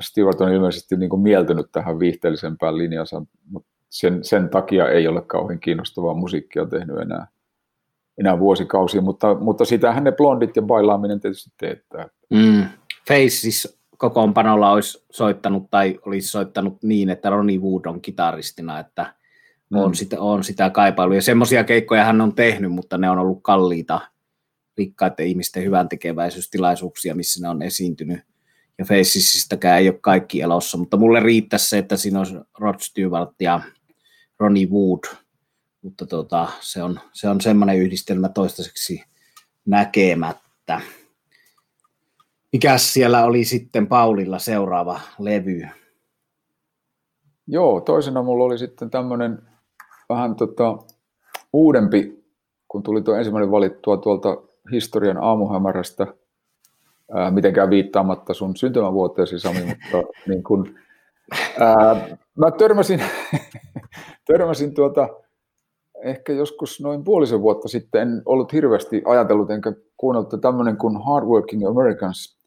Stewart 0.00 0.40
on 0.40 0.52
ilmeisesti 0.52 0.96
niin 0.96 1.10
kuin 1.10 1.22
mieltynyt 1.22 1.66
tähän 1.72 1.98
viihteellisempään 1.98 2.78
linjansa, 2.78 3.22
mutta 3.50 3.68
sen, 3.90 4.24
sen 4.24 4.48
takia 4.48 4.88
ei 4.88 5.08
ole 5.08 5.22
kauhean 5.22 5.60
kiinnostavaa 5.60 6.14
musiikkia 6.14 6.66
tehnyt 6.66 6.96
enää 6.96 7.26
enää 8.18 8.38
vuosikausia, 8.38 9.00
mutta, 9.00 9.34
mutta 9.34 9.64
sitähän 9.64 10.04
ne 10.04 10.12
blondit 10.12 10.56
ja 10.56 10.62
bailaaminen 10.62 11.20
tietysti 11.20 11.50
teettää. 11.60 12.08
Mm. 12.30 12.64
Faces 13.08 13.78
kokoonpanolla 13.96 14.70
olisi 14.70 15.04
soittanut 15.10 15.70
tai 15.70 15.98
olisi 16.06 16.28
soittanut 16.28 16.82
niin, 16.82 17.10
että 17.10 17.30
Ronnie 17.30 17.58
Wood 17.58 17.86
on 17.86 18.00
kitaristina, 18.00 18.78
että 18.78 19.14
mm. 19.70 19.78
on, 19.78 19.94
sitä, 19.94 20.20
on 20.20 20.44
sitä 20.44 20.70
kaipailu. 20.70 21.12
Ja 21.12 21.22
semmoisia 21.22 21.64
keikkoja 21.64 22.04
hän 22.04 22.20
on 22.20 22.34
tehnyt, 22.34 22.72
mutta 22.72 22.98
ne 22.98 23.10
on 23.10 23.18
ollut 23.18 23.42
kalliita 23.42 24.00
rikkaiden 24.78 25.26
ihmisten 25.26 25.64
hyvän 25.64 25.88
tekeväisyystilaisuuksia, 25.88 27.14
missä 27.14 27.42
ne 27.42 27.48
on 27.48 27.62
esiintynyt. 27.62 28.20
Ja 28.78 28.84
Facesistäkään 28.84 29.78
ei 29.78 29.88
ole 29.88 29.98
kaikki 30.00 30.40
elossa, 30.40 30.78
mutta 30.78 30.96
mulle 30.96 31.20
riittäisi 31.20 31.68
se, 31.68 31.78
että 31.78 31.96
siinä 31.96 32.18
olisi 32.18 32.34
Rod 32.58 32.78
Stewart 32.80 33.30
ja 33.40 33.60
Ronnie 34.38 34.66
Wood– 34.66 35.00
mutta 35.86 36.06
tota, 36.06 36.48
se, 36.60 36.82
on, 36.82 37.00
se 37.12 37.28
on 37.28 37.40
semmoinen 37.40 37.78
yhdistelmä 37.78 38.28
toistaiseksi 38.28 39.04
näkemättä. 39.66 40.80
Mikäs 42.52 42.92
siellä 42.92 43.24
oli 43.24 43.44
sitten 43.44 43.86
Paulilla 43.86 44.38
seuraava 44.38 45.00
levy? 45.18 45.68
Joo, 47.46 47.80
toisena 47.80 48.22
mulla 48.22 48.44
oli 48.44 48.58
sitten 48.58 48.90
tämmöinen 48.90 49.42
vähän 50.08 50.36
tota, 50.36 50.78
uudempi, 51.52 52.24
kun 52.68 52.82
tuli 52.82 53.02
tuo 53.02 53.14
ensimmäinen 53.14 53.50
valittua 53.50 53.96
tuolta 53.96 54.36
historian 54.72 55.18
aamuhämärästä, 55.18 56.06
ää, 57.14 57.30
mitenkään 57.30 57.70
viittaamatta 57.70 58.34
sun 58.34 58.56
syntymävuoteesi 58.56 59.38
Sami, 59.38 59.64
mutta 59.64 60.08
niin 60.28 60.42
kun, 60.42 60.78
ää, 61.60 62.16
mä 62.38 62.50
törmäsin, 62.50 63.02
törmäsin 64.32 64.74
tuota, 64.74 65.08
ehkä 66.02 66.32
joskus 66.32 66.80
noin 66.80 67.04
puolisen 67.04 67.42
vuotta 67.42 67.68
sitten 67.68 68.02
en 68.02 68.22
ollut 68.24 68.52
hirveästi 68.52 69.02
ajatellut 69.06 69.50
enkä 69.50 69.72
kuunnellut 69.96 70.40
tämmöinen 70.40 70.76
kuin 70.76 70.96
Hardworking 71.02 71.66
Americans 71.68 72.38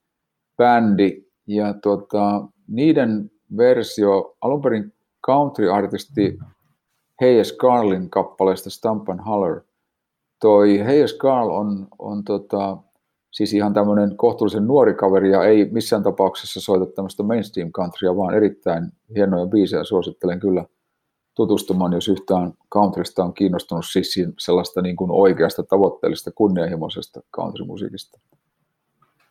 bändi 0.58 1.24
ja 1.48 1.74
tuota, 1.74 2.48
niiden 2.68 3.32
versio 3.58 4.36
alun 4.42 4.62
perin 4.62 4.94
country-artisti 5.28 6.40
Hayes 7.22 7.58
Carlin 7.58 8.10
kappaleesta 8.10 8.70
Stump 8.70 9.10
and 9.10 9.20
Holler. 9.26 9.62
Toi 10.42 10.78
Hayes 10.78 11.18
Carl 11.18 11.50
on, 11.50 11.88
on 12.00 12.24
tota, 12.24 12.78
siis 13.32 13.54
ihan 13.54 13.74
tämmöinen 13.74 14.18
kohtuullisen 14.18 14.68
nuori 14.68 14.94
kaveri 14.94 15.32
ja 15.32 15.44
ei 15.44 15.70
missään 15.72 16.04
tapauksessa 16.04 16.62
soita 16.62 16.86
tämmöistä 16.86 17.24
mainstream 17.24 17.72
countrya, 17.72 18.16
vaan 18.16 18.36
erittäin 18.36 18.92
hienoja 19.16 19.46
biisejä 19.46 19.84
suosittelen 19.84 20.40
kyllä– 20.40 20.66
tutustumaan, 21.40 21.94
jos 21.94 22.08
yhtään 22.08 22.54
countrysta 22.74 23.24
on 23.24 23.34
kiinnostunut 23.34 23.86
siis 23.92 24.16
sellaista 24.40 24.82
niin 24.82 24.96
kuin 24.96 25.12
oikeasta 25.12 25.64
tavoitteellista 25.64 26.32
kunnianhimoisesta 26.32 27.22
countrymusiikista. 27.36 28.20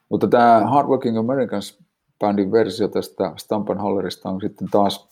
Mutta 0.09 0.29
tämä 0.29 0.61
Hardworking 0.66 1.18
Americans 1.18 1.79
bändin 2.18 2.53
versio 2.53 2.88
tästä 2.88 3.33
Stampan 3.37 3.79
Hallerista 3.79 4.29
on 4.29 4.40
sitten 4.40 4.68
taas 4.71 5.09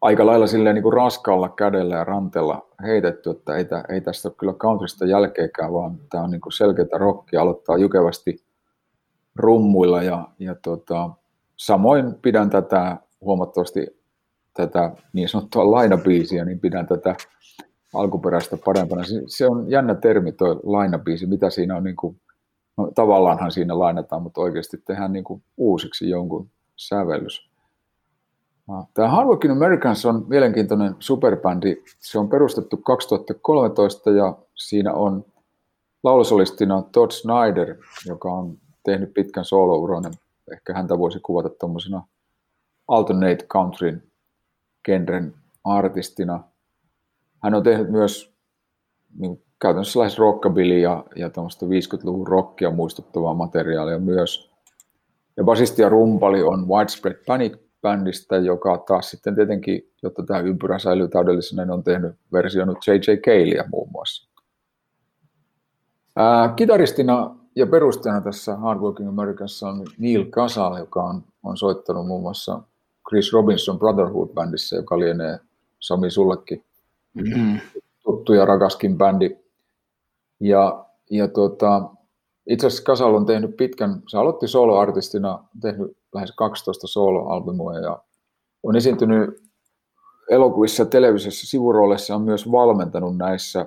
aika 0.00 0.26
lailla 0.26 0.46
silleen 0.46 0.74
niin 0.74 0.82
kuin 0.82 0.92
raskaalla 0.92 1.48
kädellä 1.48 1.94
ja 1.96 2.04
ranteella 2.04 2.68
heitetty, 2.82 3.30
että 3.30 3.56
ei, 3.56 3.64
ei 3.88 4.00
tästä 4.00 4.28
ole 4.28 4.34
kyllä 4.38 4.52
countrysta 4.52 5.06
jälkeekään, 5.06 5.72
vaan 5.72 5.98
tämä 6.10 6.24
on 6.24 6.30
niin 6.30 6.40
kuin 6.40 6.52
selkeätä 6.52 6.98
rockia, 6.98 7.42
aloittaa 7.42 7.78
jukevasti 7.78 8.44
rummuilla 9.36 10.02
ja, 10.02 10.28
ja 10.38 10.54
tota, 10.54 11.10
samoin 11.56 12.14
pidän 12.22 12.50
tätä 12.50 12.96
huomattavasti 13.20 14.01
tätä 14.54 14.90
niin 15.12 15.28
sanottua 15.28 15.70
lainabiisiä, 15.70 16.44
niin 16.44 16.60
pidän 16.60 16.86
tätä 16.86 17.14
alkuperäistä 17.94 18.56
parempana. 18.64 19.02
Se 19.26 19.46
on 19.46 19.70
jännä 19.70 19.94
termi 19.94 20.32
tuo 20.32 20.60
lainabiisi, 20.62 21.26
mitä 21.26 21.50
siinä 21.50 21.76
on, 21.76 21.84
niin 21.84 21.96
kuin, 21.96 22.20
no, 22.76 22.90
tavallaanhan 22.94 23.52
siinä 23.52 23.78
lainataan, 23.78 24.22
mutta 24.22 24.40
oikeasti 24.40 24.76
tehdään 24.86 25.12
niin 25.12 25.24
kuin 25.24 25.42
uusiksi 25.56 26.10
jonkun 26.10 26.50
sävellys. 26.76 27.52
Tämä 28.94 29.08
Hardworking 29.08 29.52
Americans 29.52 30.06
on 30.06 30.24
mielenkiintoinen 30.28 30.96
superbändi. 30.98 31.76
Se 31.98 32.18
on 32.18 32.28
perustettu 32.28 32.76
2013 32.76 34.10
ja 34.10 34.38
siinä 34.54 34.92
on 34.92 35.24
laulusolistina 36.02 36.82
Todd 36.92 37.10
Snyder, 37.10 37.76
joka 38.06 38.32
on 38.32 38.58
tehnyt 38.84 39.14
pitkän 39.14 39.44
soolouran. 39.44 40.04
Ehkä 40.52 40.74
häntä 40.74 40.98
voisi 40.98 41.20
kuvata 41.20 41.48
tuommoisena 41.48 42.06
alternate 42.88 43.46
countryn 43.46 44.02
genren 44.84 45.34
artistina. 45.64 46.44
Hän 47.42 47.54
on 47.54 47.62
tehnyt 47.62 47.90
myös 47.90 48.34
niin 49.18 49.42
käytännössä 49.60 50.00
lähes 50.00 50.18
rockabilly 50.18 50.78
ja, 50.78 51.04
ja 51.16 51.28
50-luvun 51.28 52.26
rockia 52.26 52.70
muistuttavaa 52.70 53.34
materiaalia 53.34 53.98
myös. 53.98 54.52
Ja 55.36 55.44
basisti 55.44 55.82
ja 55.82 55.88
rumpali 55.88 56.42
on 56.42 56.68
Widespread 56.68 57.16
Panic 57.26 57.56
bändistä, 57.82 58.36
joka 58.36 58.78
taas 58.78 59.10
sitten 59.10 59.34
tietenkin, 59.34 59.90
jotta 60.02 60.22
tämä 60.22 60.40
ympyrä 60.40 60.78
säilyy 60.78 61.08
täydellisenä, 61.08 61.64
niin 61.64 61.70
on 61.70 61.84
tehnyt 61.84 62.12
versionut 62.32 62.78
J.J. 62.86 63.16
Caleä 63.16 63.64
muun 63.72 63.90
muassa. 63.92 64.28
Ää, 66.16 66.52
kitaristina 66.56 67.36
ja 67.56 67.66
perustajana 67.66 68.20
tässä 68.20 68.56
Hard 68.56 68.80
Working 68.80 69.08
Americassa 69.08 69.68
on 69.68 69.86
Neil 69.98 70.24
Casal, 70.24 70.76
joka 70.76 71.02
on, 71.02 71.24
on 71.42 71.56
soittanut 71.56 72.06
muun 72.06 72.22
muassa 72.22 72.62
Chris 73.12 73.32
Robinson 73.32 73.78
Brotherhood-bändissä, 73.78 74.76
joka 74.76 74.98
lienee 74.98 75.38
Sami 75.80 76.10
sullekin 76.10 76.64
mm-hmm. 77.14 77.60
tuttu 78.04 78.32
ja 78.32 78.44
rakaskin 78.44 78.98
bändi. 78.98 79.36
Ja, 80.40 80.86
ja 81.10 81.28
tuota, 81.28 81.90
itse 82.46 82.66
asiassa 82.66 82.84
Casal 82.84 83.14
on 83.14 83.26
tehnyt 83.26 83.56
pitkän, 83.56 84.02
se 84.08 84.18
aloitti 84.18 84.48
soloartistina, 84.48 85.44
tehnyt 85.60 85.96
lähes 86.14 86.32
12 86.36 86.86
soloalbumia 86.86 87.80
ja 87.80 88.02
on 88.62 88.76
esiintynyt 88.76 89.42
elokuvissa 90.30 90.82
ja 90.82 90.86
televisiossa 90.86 91.46
sivurooleissa 91.46 92.14
on 92.14 92.22
myös 92.22 92.52
valmentanut 92.52 93.16
näissä 93.16 93.66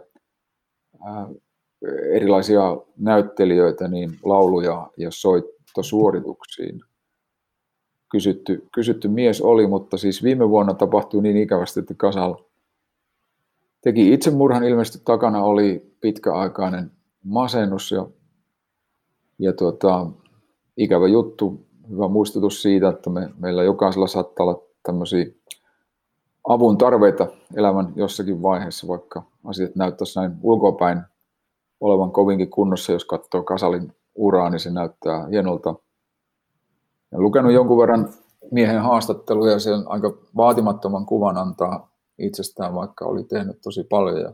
erilaisia 2.12 2.78
näyttelijöitä 2.98 3.88
niin 3.88 4.20
lauluja 4.24 4.90
ja 4.98 5.12
soittosuorituksiin. 5.12 6.82
Kysytty, 8.12 8.68
kysytty 8.74 9.08
mies 9.08 9.42
oli, 9.42 9.68
mutta 9.68 9.98
siis 9.98 10.24
viime 10.24 10.50
vuonna 10.50 10.74
tapahtui 10.74 11.22
niin 11.22 11.38
ikävästi, 11.38 11.80
että 11.80 11.94
Kasal 11.94 12.36
teki 13.82 14.14
itsemurhan. 14.14 14.64
Ilmeisesti 14.64 15.02
takana 15.06 15.44
oli 15.44 15.96
pitkäaikainen 16.02 16.92
masennus 17.24 17.92
ja, 17.92 18.08
ja 19.40 19.54
tuota, 19.54 20.08
ikävä 20.78 21.08
juttu, 21.08 21.66
hyvä 21.90 22.08
muistutus 22.08 22.62
siitä, 22.62 22.90
että 22.90 23.10
me, 23.10 23.30
meillä 23.38 23.64
jokaisella 23.64 24.08
saattaa 24.08 24.46
olla 24.46 24.62
tämmöisiä 24.84 25.26
avun 26.50 26.78
tarveita 26.78 27.28
elämän 27.56 27.94
jossakin 27.96 28.42
vaiheessa, 28.42 28.88
vaikka 28.88 29.24
asiat 29.44 29.76
näyttäisi 29.76 30.20
näin 30.20 30.32
ulkopäin 30.42 31.02
olevan 31.80 32.12
kovinkin 32.12 32.50
kunnossa, 32.50 32.92
jos 32.92 33.06
katsoo 33.06 33.44
Kasalin 33.44 33.94
uraa, 34.16 34.50
niin 34.50 34.60
se 34.60 34.72
näyttää 34.72 35.28
hienolta. 35.28 35.76
Olen 37.16 37.24
lukenut 37.24 37.54
jonkun 37.54 37.78
verran 37.78 38.10
miehen 38.52 38.82
haastatteluja 38.82 39.52
ja 39.52 39.60
sen 39.60 39.84
aika 39.86 40.14
vaatimattoman 40.38 41.06
kuvan 41.06 41.38
antaa 41.38 41.92
itsestään, 42.20 42.76
vaikka 42.76 43.06
oli 43.06 43.24
tehnyt 43.24 43.62
tosi 43.64 43.84
paljon 43.84 44.22
ja 44.22 44.34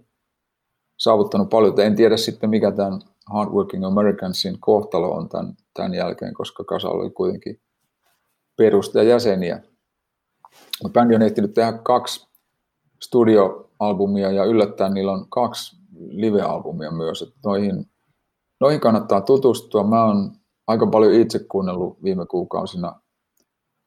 saavuttanut 0.97 1.49
paljon. 1.49 1.79
En 1.79 1.95
tiedä 1.95 2.17
sitten, 2.17 2.49
mikä 2.49 2.71
tämän 2.71 3.01
Hardworking 3.33 3.85
Americansin 3.85 4.59
kohtalo 4.59 5.11
on 5.11 5.29
tämän, 5.29 5.53
tämän 5.73 5.93
jälkeen, 5.93 6.33
koska 6.33 6.63
Kasal 6.63 6.99
oli 6.99 7.09
kuitenkin 7.09 7.61
perustajajäseniä. 8.57 9.61
Bändi 10.93 11.15
on 11.15 11.21
ehtinyt 11.21 11.53
tehdä 11.53 11.73
kaksi 11.73 12.27
studioalbumia 13.03 14.31
ja 14.31 14.43
yllättäen 14.43 14.93
niillä 14.93 15.11
on 15.11 15.29
kaksi 15.29 15.77
live-albumia 15.99 16.91
myös. 16.91 17.21
Että 17.21 17.39
noihin, 17.45 17.85
noihin 18.59 18.79
kannattaa 18.79 19.21
tutustua. 19.21 19.83
Mä 19.83 20.05
oon 20.05 20.31
aika 20.67 20.87
paljon 20.87 21.13
itse 21.13 21.39
kuunnellut 21.39 22.03
viime 22.03 22.25
kuukausina 22.25 22.99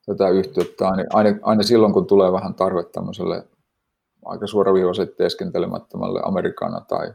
tätä 0.07 0.29
yhteyttä 0.29 0.89
aina, 0.89 1.05
aina, 1.13 1.39
aina 1.43 1.63
silloin, 1.63 1.93
kun 1.93 2.07
tulee 2.07 2.33
vähän 2.33 2.55
tarve 2.55 2.85
tämmöiselle 2.85 3.49
aika 4.25 4.47
suoraviivaisesti 4.47 5.15
teeskentelemättömälle 5.15 6.21
amerikana 6.25 6.81
tai, 6.81 7.13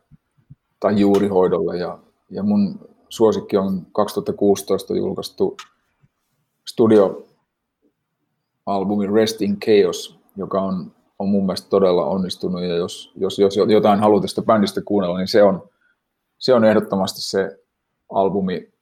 tai 0.80 1.00
juurihoidolle. 1.00 1.78
Ja, 1.78 2.00
ja 2.30 2.44
mun 2.44 2.80
suosikki 3.10 3.58
on 3.58 3.88
2016 3.92 4.96
julkaistu 4.96 5.58
studioalbumi 6.70 9.08
Rest 9.14 9.42
in 9.42 9.60
Chaos, 9.60 10.20
joka 10.36 10.62
on 10.62 10.92
on 11.20 11.30
mun 11.30 11.46
mielestä 11.46 11.70
todella 11.70 12.06
onnistunut 12.06 12.62
ja 12.62 12.76
jos, 12.76 13.12
jos, 13.16 13.40
jos 13.40 13.58
jotain 13.68 14.00
haluaa 14.00 14.22
tästä 14.22 14.42
bändistä 14.42 14.82
kuunnella, 14.86 15.18
niin 15.18 15.28
se 15.28 15.44
on, 15.44 15.70
se 16.38 16.54
on 16.54 16.66
ehdottomasti 16.66 17.22
se 17.22 17.60
albumi, 18.10 18.74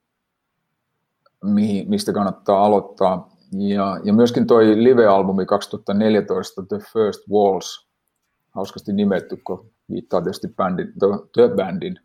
mihin, 1.43 1.89
mistä 1.89 2.13
kannattaa 2.13 2.65
aloittaa. 2.65 3.29
Ja, 3.51 3.99
ja 4.03 4.13
myöskin 4.13 4.47
toi 4.47 4.83
live-albumi 4.83 5.45
2014, 5.45 6.63
The 6.69 6.79
First 6.93 7.29
Walls, 7.29 7.87
hauskasti 8.55 8.93
nimetty, 8.93 9.37
kun 9.37 9.71
viittaa 9.91 10.21
tietysti 10.21 10.47
bändin, 10.47 10.93
The, 11.33 11.47
Bandin 11.55 11.99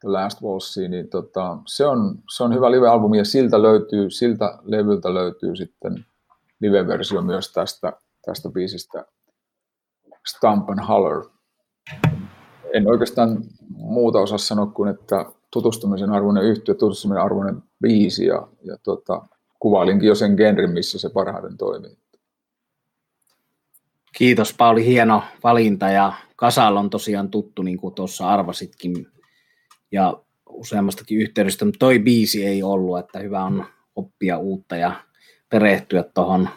The 0.00 0.08
Last 0.08 0.42
Wallsiin, 0.42 0.90
niin 0.90 1.08
tota, 1.08 1.58
se, 1.66 1.86
on, 1.86 2.18
se 2.36 2.44
on 2.44 2.54
hyvä 2.54 2.70
live-albumi 2.70 3.18
ja 3.18 3.24
siltä 3.24 3.62
löytyy, 3.62 4.10
siltä 4.10 4.58
levyltä 4.62 5.14
löytyy 5.14 5.56
sitten 5.56 6.04
live-versio 6.60 7.22
myös 7.22 7.52
tästä, 7.52 7.92
tästä 8.26 8.48
biisistä 8.50 9.04
Stump 10.28 10.70
and 10.70 10.80
Holler. 10.88 11.24
En 12.74 12.90
oikeastaan 12.90 13.44
muuta 13.68 14.18
osaa 14.18 14.38
sanoa 14.38 14.66
kuin, 14.66 14.90
että 14.90 15.26
tutustumisen 15.52 16.10
arvoinen 16.10 16.44
yhtiö, 16.44 16.74
tutustumisen 16.74 17.22
arvoinen 17.22 17.62
biisi 17.80 18.26
ja, 18.26 18.48
ja 18.64 18.76
tota, 18.82 19.26
kuvailinkin 19.58 20.08
jo 20.08 20.14
sen 20.14 20.34
genrin, 20.34 20.70
missä 20.70 20.98
se 20.98 21.08
parhaiten 21.08 21.56
toimii. 21.56 21.98
Kiitos 24.12 24.54
Pauli, 24.58 24.86
hieno 24.86 25.22
valinta 25.44 25.88
ja 25.88 26.12
Kasal 26.36 26.76
on 26.76 26.90
tosiaan 26.90 27.30
tuttu, 27.30 27.62
niin 27.62 27.78
kuin 27.78 27.94
tuossa 27.94 28.28
arvasitkin 28.28 29.06
ja 29.92 30.22
useammastakin 30.48 31.18
yhteydestä, 31.18 31.64
mutta 31.64 31.78
toi 31.78 31.98
biisi 31.98 32.46
ei 32.46 32.62
ollut, 32.62 32.98
että 32.98 33.18
hyvä 33.18 33.44
on 33.44 33.64
oppia 33.96 34.38
uutta 34.38 34.76
ja 34.76 34.92
perehtyä 35.48 36.02
tuohon. 36.02 36.48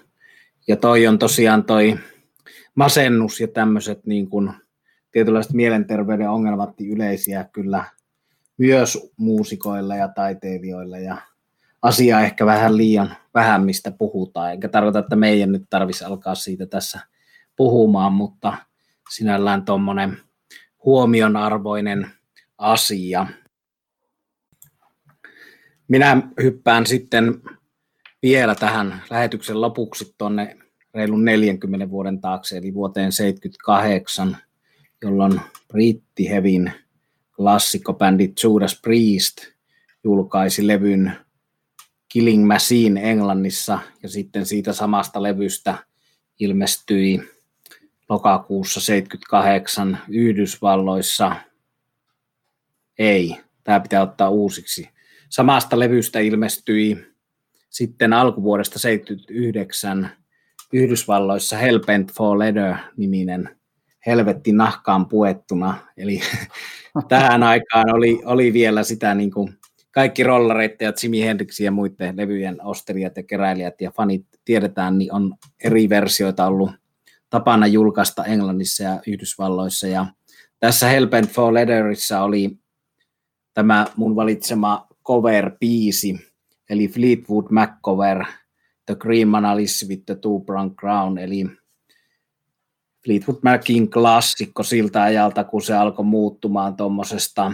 Ja 0.67 0.75
toi 0.75 1.07
on 1.07 1.19
tosiaan 1.19 1.63
toi 1.63 1.97
masennus 2.75 3.39
ja 3.39 3.47
tämmöiset 3.47 4.05
niin 4.05 4.29
kuin, 4.29 4.51
tietynlaiset 5.11 5.53
mielenterveyden 5.53 6.29
ongelmat 6.29 6.79
niin 6.79 6.91
yleisiä 6.91 7.45
kyllä 7.53 7.83
myös 8.61 9.11
muusikoille 9.17 9.97
ja 9.97 10.07
taiteilijoille 10.07 11.01
ja 11.01 11.17
asia 11.81 12.19
ehkä 12.19 12.45
vähän 12.45 12.77
liian 12.77 13.15
vähän, 13.33 13.63
mistä 13.63 13.91
puhutaan. 13.91 14.51
Enkä 14.51 14.69
tarkoita, 14.69 14.99
että 14.99 15.15
meidän 15.15 15.51
nyt 15.51 15.63
tarvitsisi 15.69 16.05
alkaa 16.05 16.35
siitä 16.35 16.65
tässä 16.65 16.99
puhumaan, 17.55 18.13
mutta 18.13 18.57
sinällään 19.09 19.65
tuommoinen 19.65 20.17
huomionarvoinen 20.85 22.11
asia. 22.57 23.27
Minä 25.87 26.21
hyppään 26.43 26.85
sitten 26.85 27.41
vielä 28.21 28.55
tähän 28.55 29.01
lähetyksen 29.09 29.61
lopuksi 29.61 30.15
tuonne 30.17 30.57
reilun 30.93 31.25
40 31.25 31.89
vuoden 31.89 32.21
taakse, 32.21 32.57
eli 32.57 32.73
vuoteen 32.73 33.11
78, 33.11 34.37
jolloin 35.01 35.41
brittihevin 35.67 36.71
klassikkobändi 37.41 38.33
Judas 38.43 38.81
Priest 38.81 39.37
julkaisi 40.03 40.67
levyn 40.67 41.11
Killing 42.09 42.47
Machine 42.47 43.11
Englannissa, 43.11 43.79
ja 44.03 44.09
sitten 44.09 44.45
siitä 44.45 44.73
samasta 44.73 45.23
levystä 45.23 45.77
ilmestyi 46.39 47.21
lokakuussa 48.09 48.79
78 48.79 49.97
Yhdysvalloissa. 50.09 51.35
Ei, 52.97 53.37
tämä 53.63 53.79
pitää 53.79 54.01
ottaa 54.01 54.29
uusiksi. 54.29 54.89
Samasta 55.29 55.79
levystä 55.79 56.19
ilmestyi 56.19 57.05
sitten 57.69 58.13
alkuvuodesta 58.13 58.79
79 58.79 60.09
Yhdysvalloissa 60.73 61.57
Hellbent 61.57 62.11
for 62.13 62.39
Leather-niminen 62.39 63.60
helvetti 64.05 64.51
nahkaan 64.51 65.05
puettuna. 65.05 65.77
Eli 65.97 66.21
tähän 67.09 67.43
aikaan 67.43 67.95
oli, 67.95 68.21
oli 68.25 68.53
vielä 68.53 68.83
sitä 68.83 69.15
niin 69.15 69.31
kuin 69.31 69.53
kaikki 69.91 70.23
rollareittajat, 70.23 71.03
Jimi 71.03 71.21
Hendrixin 71.21 71.65
ja 71.65 71.71
muiden 71.71 72.17
levyjen 72.17 72.57
ostelijat 72.63 73.17
ja 73.17 73.23
keräilijät 73.23 73.81
ja 73.81 73.91
fanit 73.91 74.25
tiedetään, 74.45 74.97
niin 74.97 75.13
on 75.13 75.33
eri 75.63 75.89
versioita 75.89 76.45
ollut 76.45 76.71
tapana 77.29 77.67
julkaista 77.67 78.25
Englannissa 78.25 78.83
ja 78.83 78.99
Yhdysvalloissa. 79.07 79.87
Ja 79.87 80.05
tässä 80.59 80.87
Hellbent 80.87 81.29
for 81.29 81.53
Leatherissa 81.53 82.21
oli 82.21 82.57
tämä 83.53 83.87
mun 83.95 84.15
valitsema 84.15 84.87
cover-biisi, 85.07 86.19
eli 86.69 86.87
Fleetwood 86.87 87.45
Mac 87.49 87.69
cover– 87.83 88.25
The 88.85 88.95
Green 88.95 89.35
Analysis 89.35 89.87
with 89.87 90.05
the 90.05 90.15
Two 90.15 90.39
Brown 90.39 90.75
Crown, 90.75 91.17
eli 91.17 91.45
Fleetwood 93.05 93.39
Macin 93.43 93.91
klassikko 93.91 94.63
siltä 94.63 95.03
ajalta, 95.03 95.43
kun 95.43 95.61
se 95.61 95.73
alkoi 95.73 96.05
muuttumaan 96.05 96.75
tuommoisesta 96.75 97.53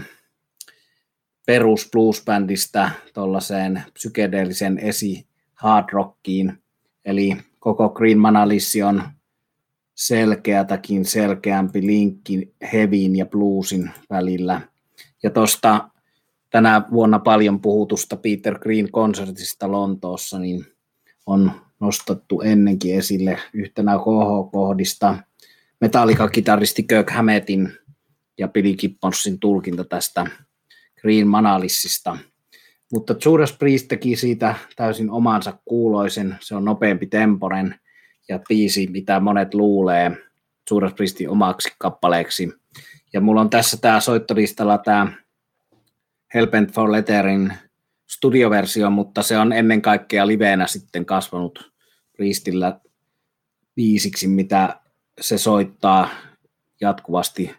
perus 1.45 1.89
bluesbändistä 1.91 2.91
tuollaiseen 3.13 3.83
psykedeellisen 3.93 4.79
esi 4.79 5.27
hard 5.53 5.85
rockiin. 5.91 6.63
Eli 7.05 7.37
koko 7.59 7.89
Green 7.89 8.19
Manalissi 8.19 8.83
on 8.83 9.03
selkeätäkin 9.95 11.05
selkeämpi 11.05 11.85
linkki 11.85 12.53
hevin 12.73 13.15
ja 13.15 13.25
bluesin 13.25 13.91
välillä. 14.09 14.61
Ja 15.23 15.29
tuosta 15.29 15.89
tänä 16.49 16.81
vuonna 16.91 17.19
paljon 17.19 17.61
puhutusta 17.61 18.17
Peter 18.17 18.59
Green 18.59 18.91
konsertista 18.91 19.71
Lontoossa, 19.71 20.39
niin 20.39 20.65
on 21.25 21.51
nostettu 21.79 22.41
ennenkin 22.41 22.95
esille 22.95 23.39
yhtenä 23.53 23.97
KH-kohdista. 23.97 25.17
Metallica-kitaristi 25.79 26.83
Kirk 26.83 27.09
Hammettin 27.09 27.73
ja 28.37 28.47
Billy 28.47 28.73
Gibbonsin 28.75 29.39
tulkinta 29.39 29.83
tästä 29.83 30.25
Green 31.01 31.27
Manalissista. 31.27 32.17
mutta 32.91 33.15
Judas 33.25 33.53
Priest 33.53 33.87
teki 33.87 34.15
siitä 34.15 34.55
täysin 34.75 35.11
omansa 35.11 35.57
kuuloisen, 35.65 36.37
se 36.39 36.55
on 36.55 36.65
nopeampi 36.65 37.05
temporen 37.05 37.79
ja 38.29 38.39
biisi, 38.49 38.87
mitä 38.87 39.19
monet 39.19 39.53
luulee 39.53 40.11
Judas 40.71 40.93
Priestin 40.93 41.29
omaksi 41.29 41.69
kappaleeksi. 41.77 42.53
Ja 43.13 43.21
mulla 43.21 43.41
on 43.41 43.49
tässä 43.49 43.77
tämä 43.77 43.99
soittolistalla 43.99 44.77
tämä 44.77 45.11
Helpent 46.33 46.73
for 46.73 46.91
Letterin 46.91 47.53
studioversio, 48.07 48.89
mutta 48.89 49.23
se 49.23 49.37
on 49.37 49.53
ennen 49.53 49.81
kaikkea 49.81 50.27
liveenä 50.27 50.67
sitten 50.67 51.05
kasvanut 51.05 51.71
Priestillä 52.17 52.79
biisiksi, 53.75 54.27
mitä 54.27 54.79
se 55.21 55.37
soittaa 55.37 56.09
jatkuvasti 56.81 57.55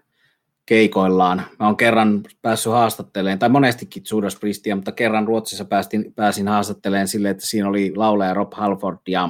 keikoillaan. 0.67 1.43
Mä 1.59 1.67
oon 1.67 1.77
kerran 1.77 2.23
päässyt 2.43 2.73
haastattelemaan, 2.73 3.39
tai 3.39 3.49
monestikin 3.49 4.03
Judas 4.11 4.37
Priestia, 4.37 4.77
mutta 4.77 4.93
kerran 4.93 5.27
Ruotsissa 5.27 5.65
päästin, 5.65 6.13
pääsin 6.17 6.49
haastattelemaan 6.49 7.09
sille, 7.09 7.31
että 7.31 7.47
siinä 7.47 7.69
oli 7.69 7.93
laulaja 7.97 8.35
Rob 8.35 8.53
Halford 8.55 8.99
ja 9.09 9.29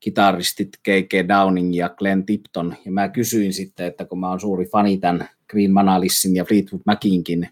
kitaristit 0.00 0.76
K.K. 0.76 1.28
Downing 1.28 1.76
ja 1.76 1.88
Glenn 1.88 2.26
Tipton. 2.26 2.76
Ja 2.84 2.92
mä 2.92 3.08
kysyin 3.08 3.52
sitten, 3.52 3.86
että 3.86 4.04
kun 4.04 4.20
mä 4.20 4.28
oon 4.28 4.40
suuri 4.40 4.66
fani 4.66 4.98
tämän 4.98 5.28
Green 5.50 5.72
Manalissin 5.72 6.36
ja 6.36 6.44
Fleetwood 6.44 6.82
Mackinkin, 6.86 7.48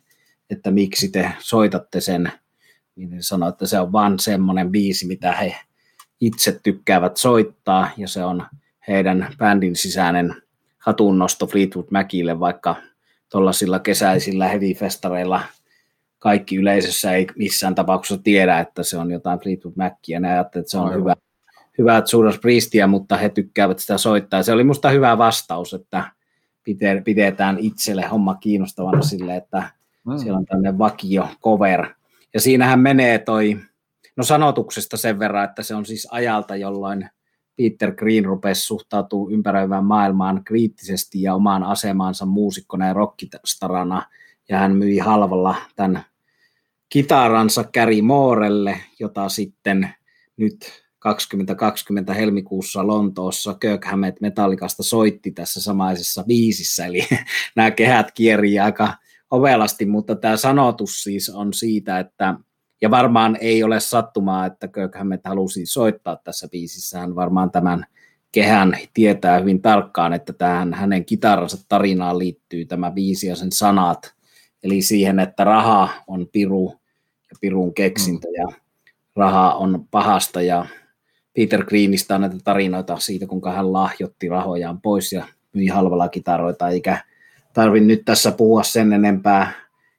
että 0.51 0.71
miksi 0.71 1.09
te 1.09 1.33
soitatte 1.39 2.01
sen, 2.01 2.33
niin 2.97 3.23
sanoi, 3.23 3.49
että 3.49 3.67
se 3.67 3.81
on 3.81 3.93
vaan 3.93 4.19
semmoinen 4.19 4.71
biisi, 4.71 5.07
mitä 5.07 5.33
he 5.33 5.57
itse 6.21 6.61
tykkäävät 6.63 7.17
soittaa, 7.17 7.91
ja 7.97 8.09
se 8.09 8.25
on 8.25 8.47
heidän 8.89 9.35
bändin 9.39 9.77
sisäinen 9.77 10.35
hatunnosto 10.79 11.47
Fleetwood 11.47 11.87
Macille, 11.91 12.41
vaikka 12.41 12.77
tuollaisilla 13.31 13.79
kesäisillä 13.79 14.49
heavy-festareilla 14.49 15.41
kaikki 16.19 16.57
yleisössä 16.57 17.13
ei 17.13 17.27
missään 17.37 17.75
tapauksessa 17.75 18.23
tiedä, 18.23 18.59
että 18.59 18.83
se 18.83 18.97
on 18.97 19.11
jotain 19.11 19.41
Fleetwood 19.41 19.75
Mackia. 19.77 20.21
Ne 20.21 20.33
ajattelevat, 20.33 20.65
että 20.65 20.71
se 20.71 20.79
on 20.79 20.95
hyvä, 20.95 21.15
hyvä 21.79 22.03
Judas 22.13 22.39
Priestia, 22.39 22.87
mutta 22.87 23.17
he 23.17 23.29
tykkäävät 23.29 23.79
sitä 23.79 23.99
soittaa. 23.99 24.43
Se 24.43 24.53
oli 24.53 24.65
musta 24.65 24.91
hyvä 24.91 25.19
vastaus, 25.19 25.75
että 25.75 26.05
pidetään 27.05 27.59
itselle 27.59 28.03
homma 28.03 28.35
kiinnostavana 28.35 29.03
sille, 29.03 29.37
että 29.37 29.71
mm. 30.07 30.19
siellä 30.19 30.39
on 30.39 30.47
tämmöinen 30.47 30.79
vakio 30.79 31.29
cover. 31.43 31.87
Ja 32.35 32.41
siinähän 32.41 32.81
menee 32.81 33.19
toi, 33.19 33.57
no 34.17 34.25
sanotuksesta 34.25 34.97
sen 34.97 35.19
verran, 35.19 35.45
että 35.45 35.63
se 35.63 35.75
on 35.75 35.87
siis 35.87 36.09
ajalta, 36.11 36.57
jolloin 36.57 37.11
Peter 37.59 37.95
Green 37.95 38.25
rupesi 38.25 38.63
suhtautumaan 38.63 39.33
ympäröivään 39.33 39.85
maailmaan 39.85 40.45
kriittisesti 40.45 41.23
ja 41.23 41.35
omaan 41.35 41.63
asemaansa 41.63 42.27
muusikkona 42.27 42.87
ja 42.87 42.93
rockistarana, 42.93 44.03
ja 44.49 44.59
hän 44.59 44.77
myi 44.77 44.99
halvalla 44.99 45.57
tämän 45.77 46.05
kitaransa 46.89 47.65
Gary 47.65 48.03
Moorelle, 48.03 48.81
jota 49.01 49.29
sitten 49.29 49.89
nyt 50.37 50.83
2020 50.99 52.15
helmikuussa 52.15 52.87
Lontoossa 52.87 53.55
Kirk 53.55 53.85
Hammett 53.85 54.21
Metallikasta 54.21 54.83
soitti 54.83 55.31
tässä 55.31 55.63
samaisessa 55.63 56.25
biisissä, 56.25 56.87
eli 56.87 57.07
nämä 57.57 57.71
kehät 57.71 58.13
kierii 58.13 58.59
aika 58.59 58.95
ovelasti, 59.31 59.87
mutta 59.87 60.15
tämä 60.15 60.37
sanotus 60.37 61.03
siis 61.03 61.31
on 61.31 61.53
siitä, 61.53 61.99
että 61.99 62.35
ja 62.81 62.91
varmaan 62.91 63.39
ei 63.41 63.63
ole 63.63 63.81
sattumaa, 63.81 64.47
että 64.47 64.69
Kirk 64.69 64.95
Hammett 64.95 65.27
halusi 65.27 65.67
soittaa 65.67 66.17
tässä 66.17 66.49
biisissä. 66.49 66.99
Hän 66.99 67.15
varmaan 67.15 67.51
tämän 67.51 67.87
kehän 68.33 68.79
tietää 68.95 69.39
hyvin 69.39 69.63
tarkkaan, 69.63 70.13
että 70.13 70.33
tähän 70.33 70.75
hänen 70.75 71.05
kitaransa 71.05 71.65
tarinaan 71.69 72.19
liittyy 72.19 72.65
tämä 72.65 72.91
biisi 72.91 73.27
ja 73.27 73.37
sen 73.37 73.53
sanat. 73.53 74.15
Eli 74.63 74.83
siihen, 74.83 75.19
että 75.19 75.45
raha 75.45 75.89
on 76.07 76.27
piru 76.33 76.75
ja 77.31 77.37
pirun 77.41 77.75
keksintö 77.75 78.29
ja 78.37 78.47
raha 79.17 79.55
on 79.55 79.87
pahasta 79.91 80.43
ja 80.43 80.67
Peter 81.37 81.65
Greenistä 81.65 82.15
on 82.15 82.21
näitä 82.21 82.37
tarinoita 82.45 82.99
siitä, 82.99 83.27
kuinka 83.27 83.53
hän 83.53 83.73
lahjotti 83.73 84.29
rahojaan 84.29 84.81
pois 84.81 85.13
ja 85.13 85.27
myi 85.53 85.67
halvalla 85.67 86.09
kitaroita, 86.09 86.69
eikä 86.69 87.05
tarvi 87.53 87.81
nyt 87.81 88.03
tässä 88.05 88.33
puhua 88.33 88.63
sen 88.63 88.93
enempää 88.93 89.53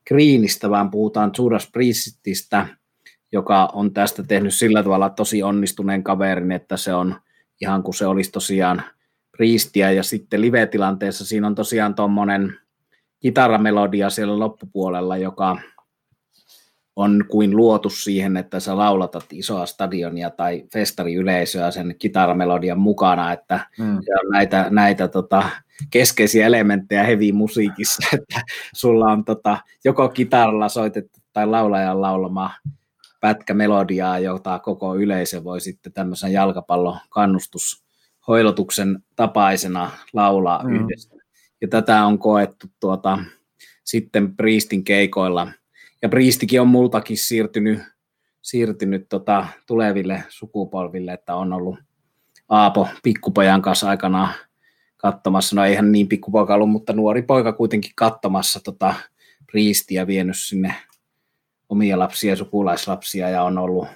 Greenistä, 0.10 0.69
vaan 0.69 0.91
puhutaan 0.91 1.32
Judas 1.38 1.69
Priestistä, 1.72 2.67
joka 3.32 3.69
on 3.74 3.93
tästä 3.93 4.24
tehnyt 4.24 4.54
sillä 4.54 4.84
tavalla 4.84 5.10
tosi 5.10 5.43
onnistuneen 5.43 6.04
kaverin, 6.04 6.52
että 6.52 6.78
se 6.78 6.93
on 6.93 7.15
ihan 7.62 7.84
kuin 7.84 7.95
se 7.95 8.06
olisi 8.06 8.32
tosiaan 8.32 8.84
Priestiä, 9.38 9.91
ja 9.91 10.04
sitten 10.04 10.41
live-tilanteessa 10.41 11.26
siinä 11.26 11.48
on 11.48 11.56
tosiaan 11.56 11.95
tuommoinen 11.95 12.58
kitaramelodia 13.19 14.10
siellä 14.10 14.39
loppupuolella, 14.39 15.17
joka 15.17 15.58
on 16.95 17.26
kuin 17.28 17.58
luotu 17.58 17.89
siihen, 17.89 18.38
että 18.38 18.60
sä 18.60 18.78
laulatat 18.78 19.26
isoa 19.32 19.65
stadionia 19.65 20.30
tai 20.30 20.63
festariyleisöä 20.74 21.72
sen 21.72 21.95
kitaramelodian 22.00 22.80
mukana, 22.80 23.34
että 23.34 23.60
mm. 23.78 24.00
näitä, 24.32 24.67
näitä 24.69 25.08
tota, 25.08 25.50
keskeisiä 25.89 26.46
elementtejä 26.46 27.04
heavy 27.04 27.32
musiikissa, 27.32 28.08
että 28.20 28.42
sulla 28.76 29.06
on 29.06 29.26
tota, 29.26 29.58
joko 29.86 30.10
kitaralla 30.10 30.70
soitettu 30.70 31.20
tai 31.34 31.48
laulajan 31.48 32.02
laulama 32.02 32.52
pätkä 33.22 33.54
melodiaa, 33.54 34.20
jota 34.20 34.60
koko 34.60 34.96
yleisö 34.96 35.44
voi 35.44 35.62
sitten 35.62 35.94
tämmöisen 35.94 36.34
jalkapallon 36.34 37.00
kannustushoilotuksen 37.10 39.04
tapaisena 39.15 39.92
laulaa 40.13 40.63
mm. 40.63 40.76
yhdessä. 40.76 41.15
Ja 41.62 41.68
tätä 41.68 42.06
on 42.06 42.20
koettu 42.20 42.68
tuota, 42.80 43.20
sitten 43.84 44.36
Priistin 44.36 44.84
keikoilla– 44.84 45.52
ja 46.02 46.10
Priistikin 46.10 46.62
on 46.62 46.68
multakin 46.68 47.18
siirtynyt, 47.18 47.80
siirtynyt 48.42 49.10
tota, 49.10 49.48
tuleville 49.68 50.24
sukupolville, 50.30 51.13
että 51.13 51.36
on 51.36 51.54
ollut 51.54 51.80
Aapo 52.50 52.88
pikkupojan 53.04 53.62
kanssa 53.62 53.89
aikanaan 53.89 54.34
katsomassa, 55.02 55.56
no 55.56 55.66
eihän 55.66 55.92
niin 55.92 56.08
pikkupoika 56.08 56.56
ollut, 56.56 56.70
mutta 56.70 56.94
nuori 56.94 57.22
poika 57.22 57.54
kuitenkin 57.54 57.92
katsomassa 57.96 58.60
tota 58.64 58.94
Priistiä 59.52 60.08
vienyt 60.08 60.38
sinne 60.38 60.76
omia 61.70 62.00
lapsia 62.00 62.32
ja 62.32 62.36
sukulaislapsia 62.36 63.30
ja 63.30 63.44
on 63.44 63.58
ollut 63.58 63.88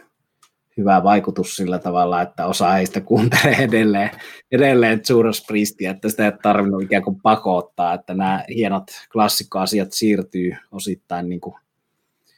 hyvä 0.77 1.03
vaikutus 1.03 1.55
sillä 1.55 1.79
tavalla, 1.79 2.21
että 2.21 2.45
osa 2.45 2.71
heistä 2.71 3.01
kuuntelee 3.01 3.55
edelleen, 3.55 4.09
edelleen 4.51 5.01
Judas 5.09 5.47
että 5.89 6.09
sitä 6.09 6.25
ei 6.25 6.31
tarvinnut 6.43 6.83
ikään 6.83 7.03
kuin 7.03 7.21
pakottaa, 7.21 7.93
että 7.93 8.13
nämä 8.13 8.43
hienot 8.49 8.83
klassikkoasiat 9.11 9.91
siirtyy 9.91 10.55
osittain 10.71 11.29
niin 11.29 11.41
kuin 11.41 11.55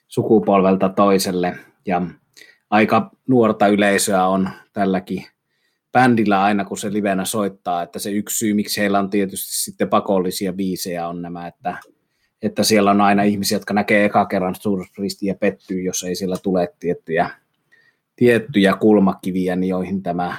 sukupolvelta 0.07 0.89
toiselle. 0.89 1.57
Ja 1.85 2.01
aika 2.69 3.11
nuorta 3.27 3.67
yleisöä 3.67 4.27
on 4.27 4.49
tälläkin 4.73 5.25
bändillä 5.95 6.43
aina, 6.43 6.65
kun 6.65 6.77
se 6.77 6.93
livenä 6.93 7.25
soittaa, 7.25 7.83
että 7.83 7.99
se 7.99 8.11
yksi 8.11 8.37
syy, 8.37 8.53
miksi 8.53 8.81
heillä 8.81 8.99
on 8.99 9.09
tietysti 9.09 9.55
sitten 9.55 9.89
pakollisia 9.89 10.53
biisejä 10.53 11.07
on 11.07 11.21
nämä, 11.21 11.47
että, 11.47 11.77
että 12.41 12.63
siellä 12.63 12.91
on 12.91 13.01
aina 13.01 13.23
ihmisiä, 13.23 13.55
jotka 13.55 13.73
näkee 13.73 14.05
eka 14.05 14.25
kerran 14.25 14.55
ja 15.21 15.35
pettyy, 15.35 15.81
jos 15.81 16.03
ei 16.03 16.15
siellä 16.15 16.35
tule 16.43 16.73
tiettyjä, 16.79 17.29
tiettyjä 18.15 18.73
kulmakiviä, 18.73 19.55
niin 19.55 19.69
joihin 19.69 20.03
tämä 20.03 20.37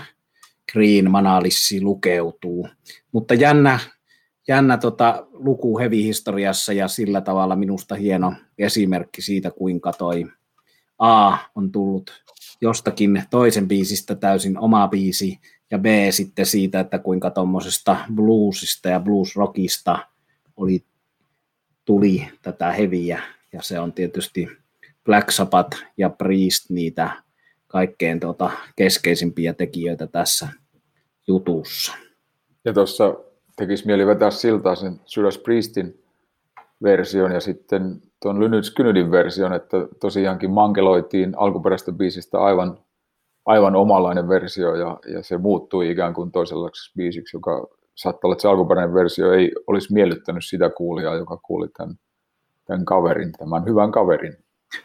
Green 0.72 1.10
Manalissi 1.10 1.80
lukeutuu. 1.80 2.68
Mutta 3.12 3.34
jännä, 3.34 3.78
jännä 4.48 4.76
tota, 4.76 5.26
luku 5.30 5.78
heavy-historiassa 5.78 6.72
ja 6.72 6.88
sillä 6.88 7.20
tavalla 7.20 7.56
minusta 7.56 7.94
hieno 7.94 8.32
esimerkki 8.58 9.22
siitä, 9.22 9.50
kuinka 9.50 9.92
toi 9.92 10.26
A 10.98 11.38
on 11.54 11.72
tullut 11.72 12.22
jostakin 12.60 13.22
toisen 13.30 13.68
biisistä 13.68 14.14
täysin 14.14 14.58
oma 14.58 14.88
biisi, 14.88 15.40
ja 15.70 15.78
B 15.78 15.84
sitten 16.10 16.46
siitä, 16.46 16.80
että 16.80 16.98
kuinka 16.98 17.30
tuommoisesta 17.30 17.96
bluesista 18.14 18.88
ja 18.88 19.00
bluesrockista 19.00 19.98
oli, 20.56 20.84
tuli 21.84 22.28
tätä 22.42 22.72
heviä, 22.72 23.22
ja 23.52 23.62
se 23.62 23.80
on 23.80 23.92
tietysti 23.92 24.48
Black 25.04 25.30
Sabbath 25.30 25.78
ja 25.96 26.10
Priest 26.10 26.70
niitä 26.70 27.22
kaikkein 27.66 28.20
tuota 28.20 28.50
keskeisimpiä 28.76 29.52
tekijöitä 29.52 30.06
tässä 30.06 30.48
jutussa. 31.26 31.92
Ja 32.64 32.72
tuossa 32.72 33.14
tekisi 33.56 33.86
mieli 33.86 34.06
vetää 34.06 34.30
siltaa 34.30 34.74
sen 34.74 35.00
Judas 35.16 35.38
Priestin 35.38 36.05
version 36.82 37.32
ja 37.32 37.40
sitten 37.40 38.00
tuon 38.22 38.64
Skynydin 38.64 39.10
version, 39.10 39.52
että 39.52 39.76
tosiaankin 40.00 40.50
mankeloitiin 40.50 41.34
alkuperäistä 41.36 41.92
biisistä 41.92 42.38
aivan, 42.38 42.78
aivan 43.46 43.76
omanlainen 43.76 44.28
versio 44.28 44.74
ja, 44.74 44.98
ja 45.12 45.22
se 45.22 45.38
muuttui 45.38 45.90
ikään 45.90 46.14
kuin 46.14 46.32
toisenlaiseksi 46.32 46.92
biisiksi, 46.96 47.36
joka 47.36 47.66
saattaa 47.94 48.20
olla, 48.28 48.34
että 48.34 48.42
se 48.42 48.48
alkuperäinen 48.48 48.94
versio 48.94 49.32
ei 49.32 49.52
olisi 49.66 49.92
miellyttänyt 49.92 50.44
sitä 50.44 50.70
kuulijaa, 50.70 51.14
joka 51.14 51.36
kuuli 51.36 51.68
tämän, 51.76 51.94
tämän 52.64 52.84
kaverin, 52.84 53.32
tämän 53.32 53.64
hyvän 53.64 53.92
kaverin. 53.92 54.36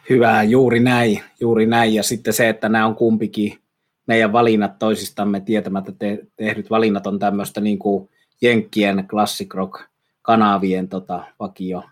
Hyvä, 0.09 0.43
juuri 0.43 0.79
näin, 0.79 1.21
juuri 1.39 1.65
näin. 1.65 1.93
Ja 1.93 2.03
sitten 2.03 2.33
se, 2.33 2.49
että 2.49 2.69
nämä 2.69 2.85
on 2.85 2.95
kumpikin 2.95 3.57
meidän 4.07 4.33
valinnat 4.33 4.79
toisistamme 4.79 5.39
tietämättä 5.39 5.91
te- 5.99 6.27
tehdyt 6.35 6.69
valinnat 6.69 7.07
on 7.07 7.19
tämmöistä 7.19 7.61
niin 7.61 7.79
kuin 7.79 8.09
Jenkkien 8.41 9.07
classic 9.07 9.53
rock 9.53 9.90
kanavien 10.21 10.87
tota, 10.87 11.23
vakio 11.39 11.83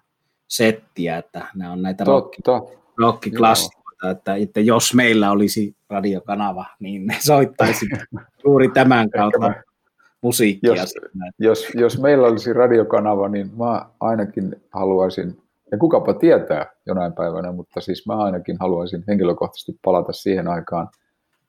settiä, 0.47 1.17
että 1.17 1.47
nämä 1.55 1.71
on 1.71 1.81
näitä 1.81 2.03
rock, 2.03 2.33
rockiklassikoita, 2.97 4.09
että, 4.09 4.35
että 4.35 4.59
jos 4.59 4.93
meillä 4.93 5.31
olisi 5.31 5.75
radiokanava, 5.89 6.65
niin 6.79 7.07
ne 7.07 7.17
soittaisi 7.19 7.85
juuri 8.45 8.69
tämän 8.69 9.09
kautta 9.09 9.53
musiikkia. 10.21 10.75
Jos, 10.75 10.93
jos, 11.39 11.67
jos 11.75 12.01
meillä 12.01 12.27
olisi 12.27 12.53
radiokanava, 12.53 13.29
niin 13.29 13.51
mä 13.57 13.85
ainakin 13.99 14.55
haluaisin, 14.71 15.41
ja 15.71 15.77
kukapa 15.77 16.13
tietää 16.13 16.65
jonain 16.85 17.13
päivänä, 17.13 17.51
mutta 17.51 17.81
siis 17.81 18.07
mä 18.07 18.17
ainakin 18.17 18.57
haluaisin 18.59 19.03
henkilökohtaisesti 19.07 19.79
palata 19.85 20.13
siihen 20.13 20.47
aikaan, 20.47 20.87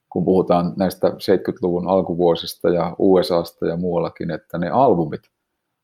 kun 0.09 0.25
puhutaan 0.25 0.73
näistä 0.77 1.09
70-luvun 1.09 1.89
alkuvuosista 1.89 2.69
ja 2.69 2.97
USAsta 2.99 3.67
ja 3.67 3.77
muuallakin, 3.77 4.31
että 4.31 4.59
ne 4.59 4.71
albumit 4.71 5.23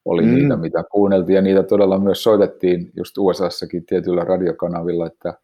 oli 0.07 0.23
mm. 0.23 0.35
niitä, 0.35 0.57
mitä 0.57 0.85
kuunneltiin, 0.93 1.37
ja 1.37 1.43
niitä 1.43 1.63
todella 1.63 1.99
myös 1.99 2.23
soitettiin 2.23 2.91
just 2.97 3.19
USAssakin 3.19 3.87
tietyillä 3.87 4.25
radiokanavilla, 4.25 5.07
että, 5.07 5.35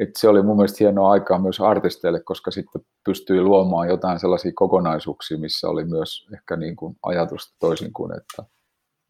että 0.00 0.20
se 0.20 0.28
oli 0.28 0.42
mun 0.42 0.56
mielestä 0.56 0.76
hienoa 0.80 1.10
aikaa 1.10 1.38
myös 1.38 1.60
artisteille, 1.60 2.20
koska 2.20 2.50
sitten 2.50 2.82
pystyi 3.04 3.40
luomaan 3.42 3.88
jotain 3.88 4.18
sellaisia 4.18 4.52
kokonaisuuksia, 4.54 5.38
missä 5.38 5.68
oli 5.68 5.84
myös 5.84 6.26
ehkä 6.34 6.56
niin 6.56 6.76
kuin 6.76 6.96
ajatusta 7.02 7.56
toisin 7.60 7.92
kuin, 7.92 8.12
että, 8.16 8.42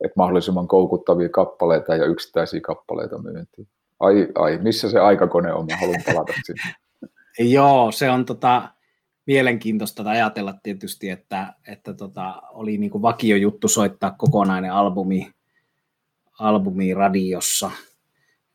että 0.05 0.15
mahdollisimman 0.17 0.69
koukuttavia 0.69 1.29
kappaleita 1.29 1.97
ja 1.97 2.07
yksittäisiä 2.07 2.61
kappaleita 2.61 3.19
myyntiin. 3.19 3.69
Ai, 4.01 4.29
ai, 4.35 4.59
missä 4.63 4.91
se 4.91 4.99
aikakone 4.99 5.53
on? 5.53 5.67
Mä 5.71 5.77
haluan 5.77 6.03
palata 6.07 6.33
sinne. 6.45 6.75
Joo, 7.55 7.93
se 7.93 8.11
on 8.11 8.25
tota, 8.25 8.69
mielenkiintoista 9.31 10.03
ajatella 10.11 10.55
tietysti, 10.63 11.11
että, 11.11 11.55
että 11.67 11.95
tota, 11.95 12.43
oli 12.51 12.79
niin 12.79 12.91
kuin 12.91 13.03
juttu 13.41 13.69
soittaa 13.69 14.11
kokonainen 14.11 14.73
albumi, 14.73 15.31
albumi 16.39 16.95
radiossa. 16.95 17.71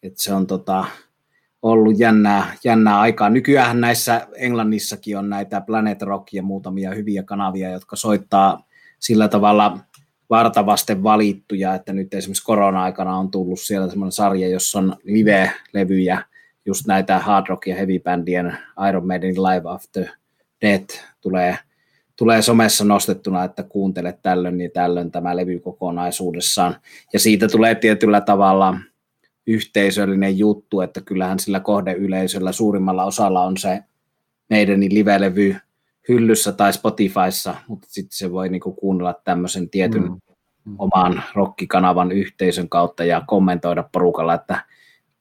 Et 0.03 0.17
se 0.17 0.33
on 0.33 0.47
tota, 0.47 0.85
ollut 1.61 1.99
jännää, 1.99 2.53
jännää 2.63 2.99
aikaa. 2.99 3.29
Nykyään 3.29 3.81
näissä 3.81 4.27
Englannissakin 4.35 5.17
on 5.17 5.29
näitä 5.29 5.61
Planet 5.61 6.01
Rock 6.01 6.33
ja 6.33 6.43
muutamia 6.43 6.93
hyviä 6.93 7.23
kanavia, 7.23 7.69
jotka 7.69 7.95
soittaa 7.95 8.67
sillä 8.99 9.27
tavalla 9.27 9.79
vartavasten 10.29 11.03
valittuja, 11.03 11.75
että 11.75 11.93
nyt 11.93 12.13
esimerkiksi 12.13 12.45
korona-aikana 12.45 13.17
on 13.17 13.31
tullut 13.31 13.59
siellä 13.59 13.89
semmoinen 13.89 14.11
sarja, 14.11 14.47
jossa 14.47 14.79
on 14.79 14.95
live-levyjä, 15.03 16.23
just 16.65 16.87
näitä 16.87 17.19
hard 17.19 17.45
rock 17.49 17.67
ja 17.67 17.75
heavy 17.75 17.99
bandien 17.99 18.57
Iron 18.89 19.07
Maiden 19.07 19.35
Live 19.35 19.69
After 19.69 20.07
Death 20.61 20.99
tulee, 21.21 21.57
tulee 22.15 22.41
somessa 22.41 22.85
nostettuna, 22.85 23.43
että 23.43 23.63
kuuntele 23.63 24.19
tällöin 24.21 24.61
ja 24.61 24.69
tällöin 24.73 25.11
tämä 25.11 25.35
levy 25.35 25.59
kokonaisuudessaan. 25.59 26.75
Ja 27.13 27.19
siitä 27.19 27.47
tulee 27.47 27.75
tietyllä 27.75 28.21
tavalla 28.21 28.77
yhteisöllinen 29.47 30.37
juttu, 30.37 30.81
että 30.81 31.01
kyllähän 31.01 31.39
sillä 31.39 31.59
kohdeyleisöllä 31.59 32.51
suurimmalla 32.51 33.03
osalla 33.03 33.43
on 33.43 33.57
se 33.57 33.83
meidän 34.49 34.79
live-levy 34.79 35.55
hyllyssä 36.09 36.51
tai 36.51 36.73
Spotifyssa, 36.73 37.55
mutta 37.67 37.87
sitten 37.89 38.17
se 38.17 38.31
voi 38.31 38.49
niinku 38.49 38.71
kuunnella 38.71 39.13
tämmöisen 39.23 39.69
tietyn 39.69 40.03
mm. 40.03 40.19
mm. 40.65 40.75
oman 40.77 41.23
rokkikanavan 41.35 42.11
yhteisön 42.11 42.69
kautta 42.69 43.05
ja 43.05 43.21
kommentoida 43.27 43.89
porukalla, 43.91 44.33
että 44.33 44.65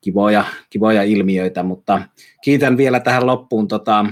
kivoja, 0.01 0.45
kivoja 0.71 1.03
ilmiöitä, 1.03 1.63
mutta 1.63 2.03
kiitän 2.43 2.77
vielä 2.77 3.01
tähän 3.01 3.27
loppuun 3.27 3.69
tota, 3.69 4.07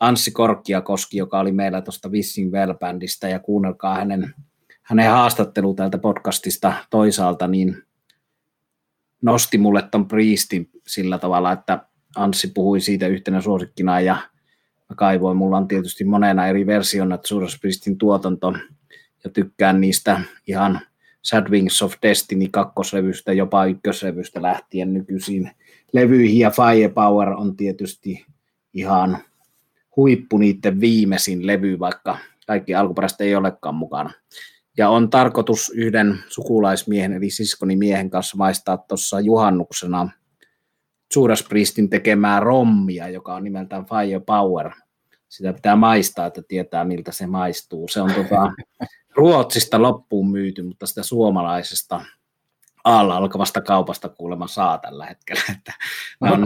Anssi 0.00 0.30
Korkkiakoski, 0.30 1.18
joka 1.18 1.40
oli 1.40 1.52
meillä 1.52 1.80
tuosta 1.80 2.12
Vissing 2.12 2.52
Well-bändistä, 2.52 3.28
ja 3.28 3.38
kuunnelkaa 3.38 3.94
hänen, 3.94 4.34
hänen 4.82 5.10
haastattelu 5.10 5.74
täältä 5.74 5.98
podcastista 5.98 6.72
toisaalta, 6.90 7.46
niin 7.46 7.82
nosti 9.22 9.58
mulle 9.58 9.82
ton 9.90 10.08
Priestin 10.08 10.70
sillä 10.86 11.18
tavalla, 11.18 11.52
että 11.52 11.84
Anssi 12.16 12.48
puhui 12.54 12.80
siitä 12.80 13.06
yhtenä 13.06 13.40
suosikkina, 13.40 14.00
ja 14.00 14.14
mä 14.88 14.96
kaivoin, 14.96 15.36
mulla 15.36 15.56
on 15.56 15.68
tietysti 15.68 16.04
monena 16.04 16.46
eri 16.46 16.66
versiona 16.66 17.18
Judas 17.30 17.58
Priestin 17.60 17.98
tuotanto, 17.98 18.52
ja 19.24 19.30
tykkään 19.30 19.80
niistä 19.80 20.20
ihan 20.46 20.80
Sad 21.22 21.50
Wings 21.50 21.82
of 21.82 21.94
Destiny 22.02 22.48
kakkoslevystä, 22.50 23.32
jopa 23.32 23.64
ykköslevystä 23.64 24.42
lähtien 24.42 24.94
nykyisiin 24.94 25.50
levyihin, 25.92 26.38
ja 26.38 26.50
Firepower 26.50 27.28
on 27.28 27.56
tietysti 27.56 28.26
ihan 28.74 29.18
huippu 29.96 30.38
niiden 30.38 30.80
viimeisin 30.80 31.46
levy, 31.46 31.78
vaikka 31.78 32.18
kaikki 32.46 32.74
alkuperäistä 32.74 33.24
ei 33.24 33.36
olekaan 33.36 33.74
mukana. 33.74 34.10
Ja 34.76 34.88
on 34.88 35.10
tarkoitus 35.10 35.72
yhden 35.74 36.18
sukulaismiehen, 36.28 37.12
eli 37.12 37.30
siskoni 37.30 37.76
miehen 37.76 38.10
kanssa 38.10 38.36
maistaa 38.36 38.76
tuossa 38.76 39.20
juhannuksena 39.20 40.08
Judas 41.16 41.42
Priestin 41.48 41.90
tekemää 41.90 42.40
rommia, 42.40 43.08
joka 43.08 43.34
on 43.34 43.44
nimeltään 43.44 43.86
Fire 43.86 44.20
Power. 44.20 44.70
Sitä 45.28 45.52
pitää 45.52 45.76
maistaa, 45.76 46.26
että 46.26 46.42
tietää 46.48 46.84
miltä 46.84 47.12
se 47.12 47.26
maistuu. 47.26 47.88
Se 47.88 48.00
on 48.00 48.14
tota, 48.14 48.52
Ruotsista 49.16 49.82
loppuun 49.82 50.30
myyty, 50.30 50.62
mutta 50.62 50.86
sitä 50.86 51.02
suomalaisesta 51.02 52.00
alla 52.84 53.16
alkavasta 53.16 53.60
kaupasta 53.60 54.08
kuulemma 54.08 54.46
saa 54.46 54.78
tällä 54.78 55.06
hetkellä. 55.06 55.42
Että 55.50 55.72
okay. 56.20 56.34
on 56.34 56.44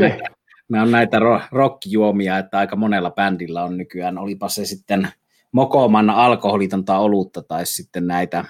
nämä 0.68 0.82
on 0.82 0.90
näitä 0.90 1.18
rokkijuomia, 1.50 2.38
että 2.38 2.58
aika 2.58 2.76
monella 2.76 3.10
bändillä 3.10 3.64
on 3.64 3.76
nykyään, 3.76 4.18
olipa 4.18 4.48
se 4.48 4.64
sitten 4.64 5.08
mokoman 5.52 6.10
alkoholitonta 6.10 6.98
olutta 6.98 7.42
tai 7.42 7.66
sitten 7.66 8.06
näitä. 8.06 8.44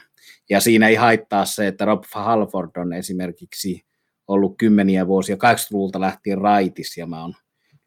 Ja 0.51 0.61
siinä 0.61 0.89
ei 0.89 0.95
haittaa 0.95 1.45
se, 1.45 1.67
että 1.67 1.85
Rob 1.85 2.05
Halford 2.15 2.71
on 2.77 2.93
esimerkiksi 2.93 3.85
ollut 4.29 4.55
kymmeniä 4.59 5.07
vuosia, 5.07 5.37
80-luvulta 5.37 6.01
lähtien 6.01 6.39
raitis, 6.39 6.97
ja 6.97 7.07
mä 7.07 7.23
oon 7.23 7.35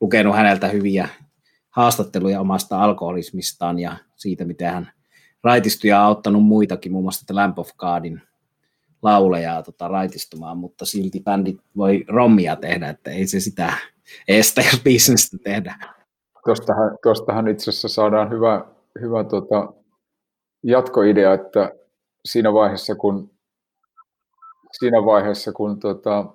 lukenut 0.01 0.36
häneltä 0.36 0.67
hyviä 0.67 1.09
haastatteluja 1.69 2.41
omasta 2.41 2.84
alkoholismistaan 2.84 3.80
ja 3.80 3.97
siitä, 4.15 4.45
miten 4.45 4.73
hän 4.73 4.91
raitistui 5.43 5.89
ja 5.89 6.03
auttanut 6.03 6.43
muitakin, 6.43 6.91
muun 6.91 7.03
muassa 7.03 7.36
Lamp 7.36 7.59
of 7.59 7.69
Godin 7.78 8.21
laulajaa 9.01 9.63
tota, 9.63 9.88
raitistumaan, 9.88 10.57
mutta 10.57 10.86
silti 10.86 11.19
bändit 11.19 11.57
voi 11.78 12.05
rommia 12.07 12.55
tehdä, 12.55 12.89
että 12.89 13.11
ei 13.11 13.28
se 13.28 13.39
sitä 13.39 13.73
estä, 14.28 14.62
jos 14.62 14.82
bisnestä 14.84 15.38
tehdään. 15.43 15.80
Tuostahan, 16.45 16.97
tuostahan 17.03 17.47
itse 17.47 17.70
asiassa 17.70 17.88
saadaan 17.88 18.30
hyvä, 18.30 18.66
hyvä 19.01 19.24
tota, 19.24 19.74
jatkoidea, 20.64 21.34
että 21.34 21.72
siinä 22.26 22.53
vaiheessa, 22.53 22.95
kun, 22.95 23.32
siinä 24.80 25.05
vaiheessa, 25.05 25.51
kun 25.51 25.80
tota, 25.80 26.26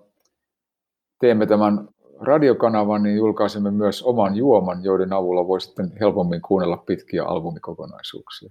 teemme 1.20 1.47
tämän 1.47 1.89
radiokanavan, 2.20 3.03
niin 3.03 3.16
julkaisemme 3.16 3.70
myös 3.70 4.03
oman 4.03 4.37
juoman, 4.37 4.85
joiden 4.85 5.12
avulla 5.12 5.49
voi 5.49 5.61
sitten 5.61 5.93
helpommin 6.01 6.43
kuunnella 6.43 6.77
pitkiä 6.77 7.25
albumikokonaisuuksia. 7.25 8.51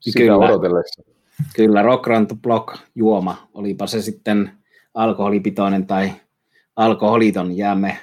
Sitä 0.00 0.18
Kyllä. 0.18 0.36
odotellessa. 0.36 1.02
Kyllä, 1.56 1.82
Rock 1.82 2.06
Run 2.06 2.26
Block 2.42 2.78
juoma, 2.94 3.48
olipa 3.54 3.86
se 3.86 4.02
sitten 4.02 4.50
alkoholipitoinen 4.94 5.86
tai 5.86 6.12
alkoholiton, 6.78 7.56
jäämme 7.56 7.98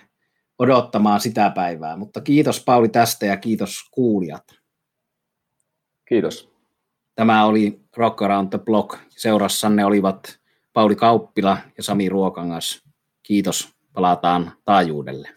odottamaan 0.59 1.19
sitä 1.19 1.49
päivää. 1.49 1.97
Mutta 1.97 2.21
kiitos 2.21 2.63
Pauli 2.63 2.89
tästä 2.89 3.26
ja 3.26 3.38
kiitos 3.38 3.89
kuulijat. 3.91 4.43
Kiitos. 6.07 6.49
Tämä 7.15 7.45
oli 7.45 7.82
Rock 7.97 8.21
Around 8.21 8.49
the 8.49 8.57
Block. 8.57 8.99
Seurassanne 9.09 9.86
olivat 9.86 10.39
Pauli 10.73 10.95
Kauppila 10.95 11.57
ja 11.78 11.84
Sami 11.84 12.09
Ruokangas. 12.09 12.84
Kiitos. 13.23 13.76
Palataan 13.93 14.51
taajuudelle. 14.65 15.30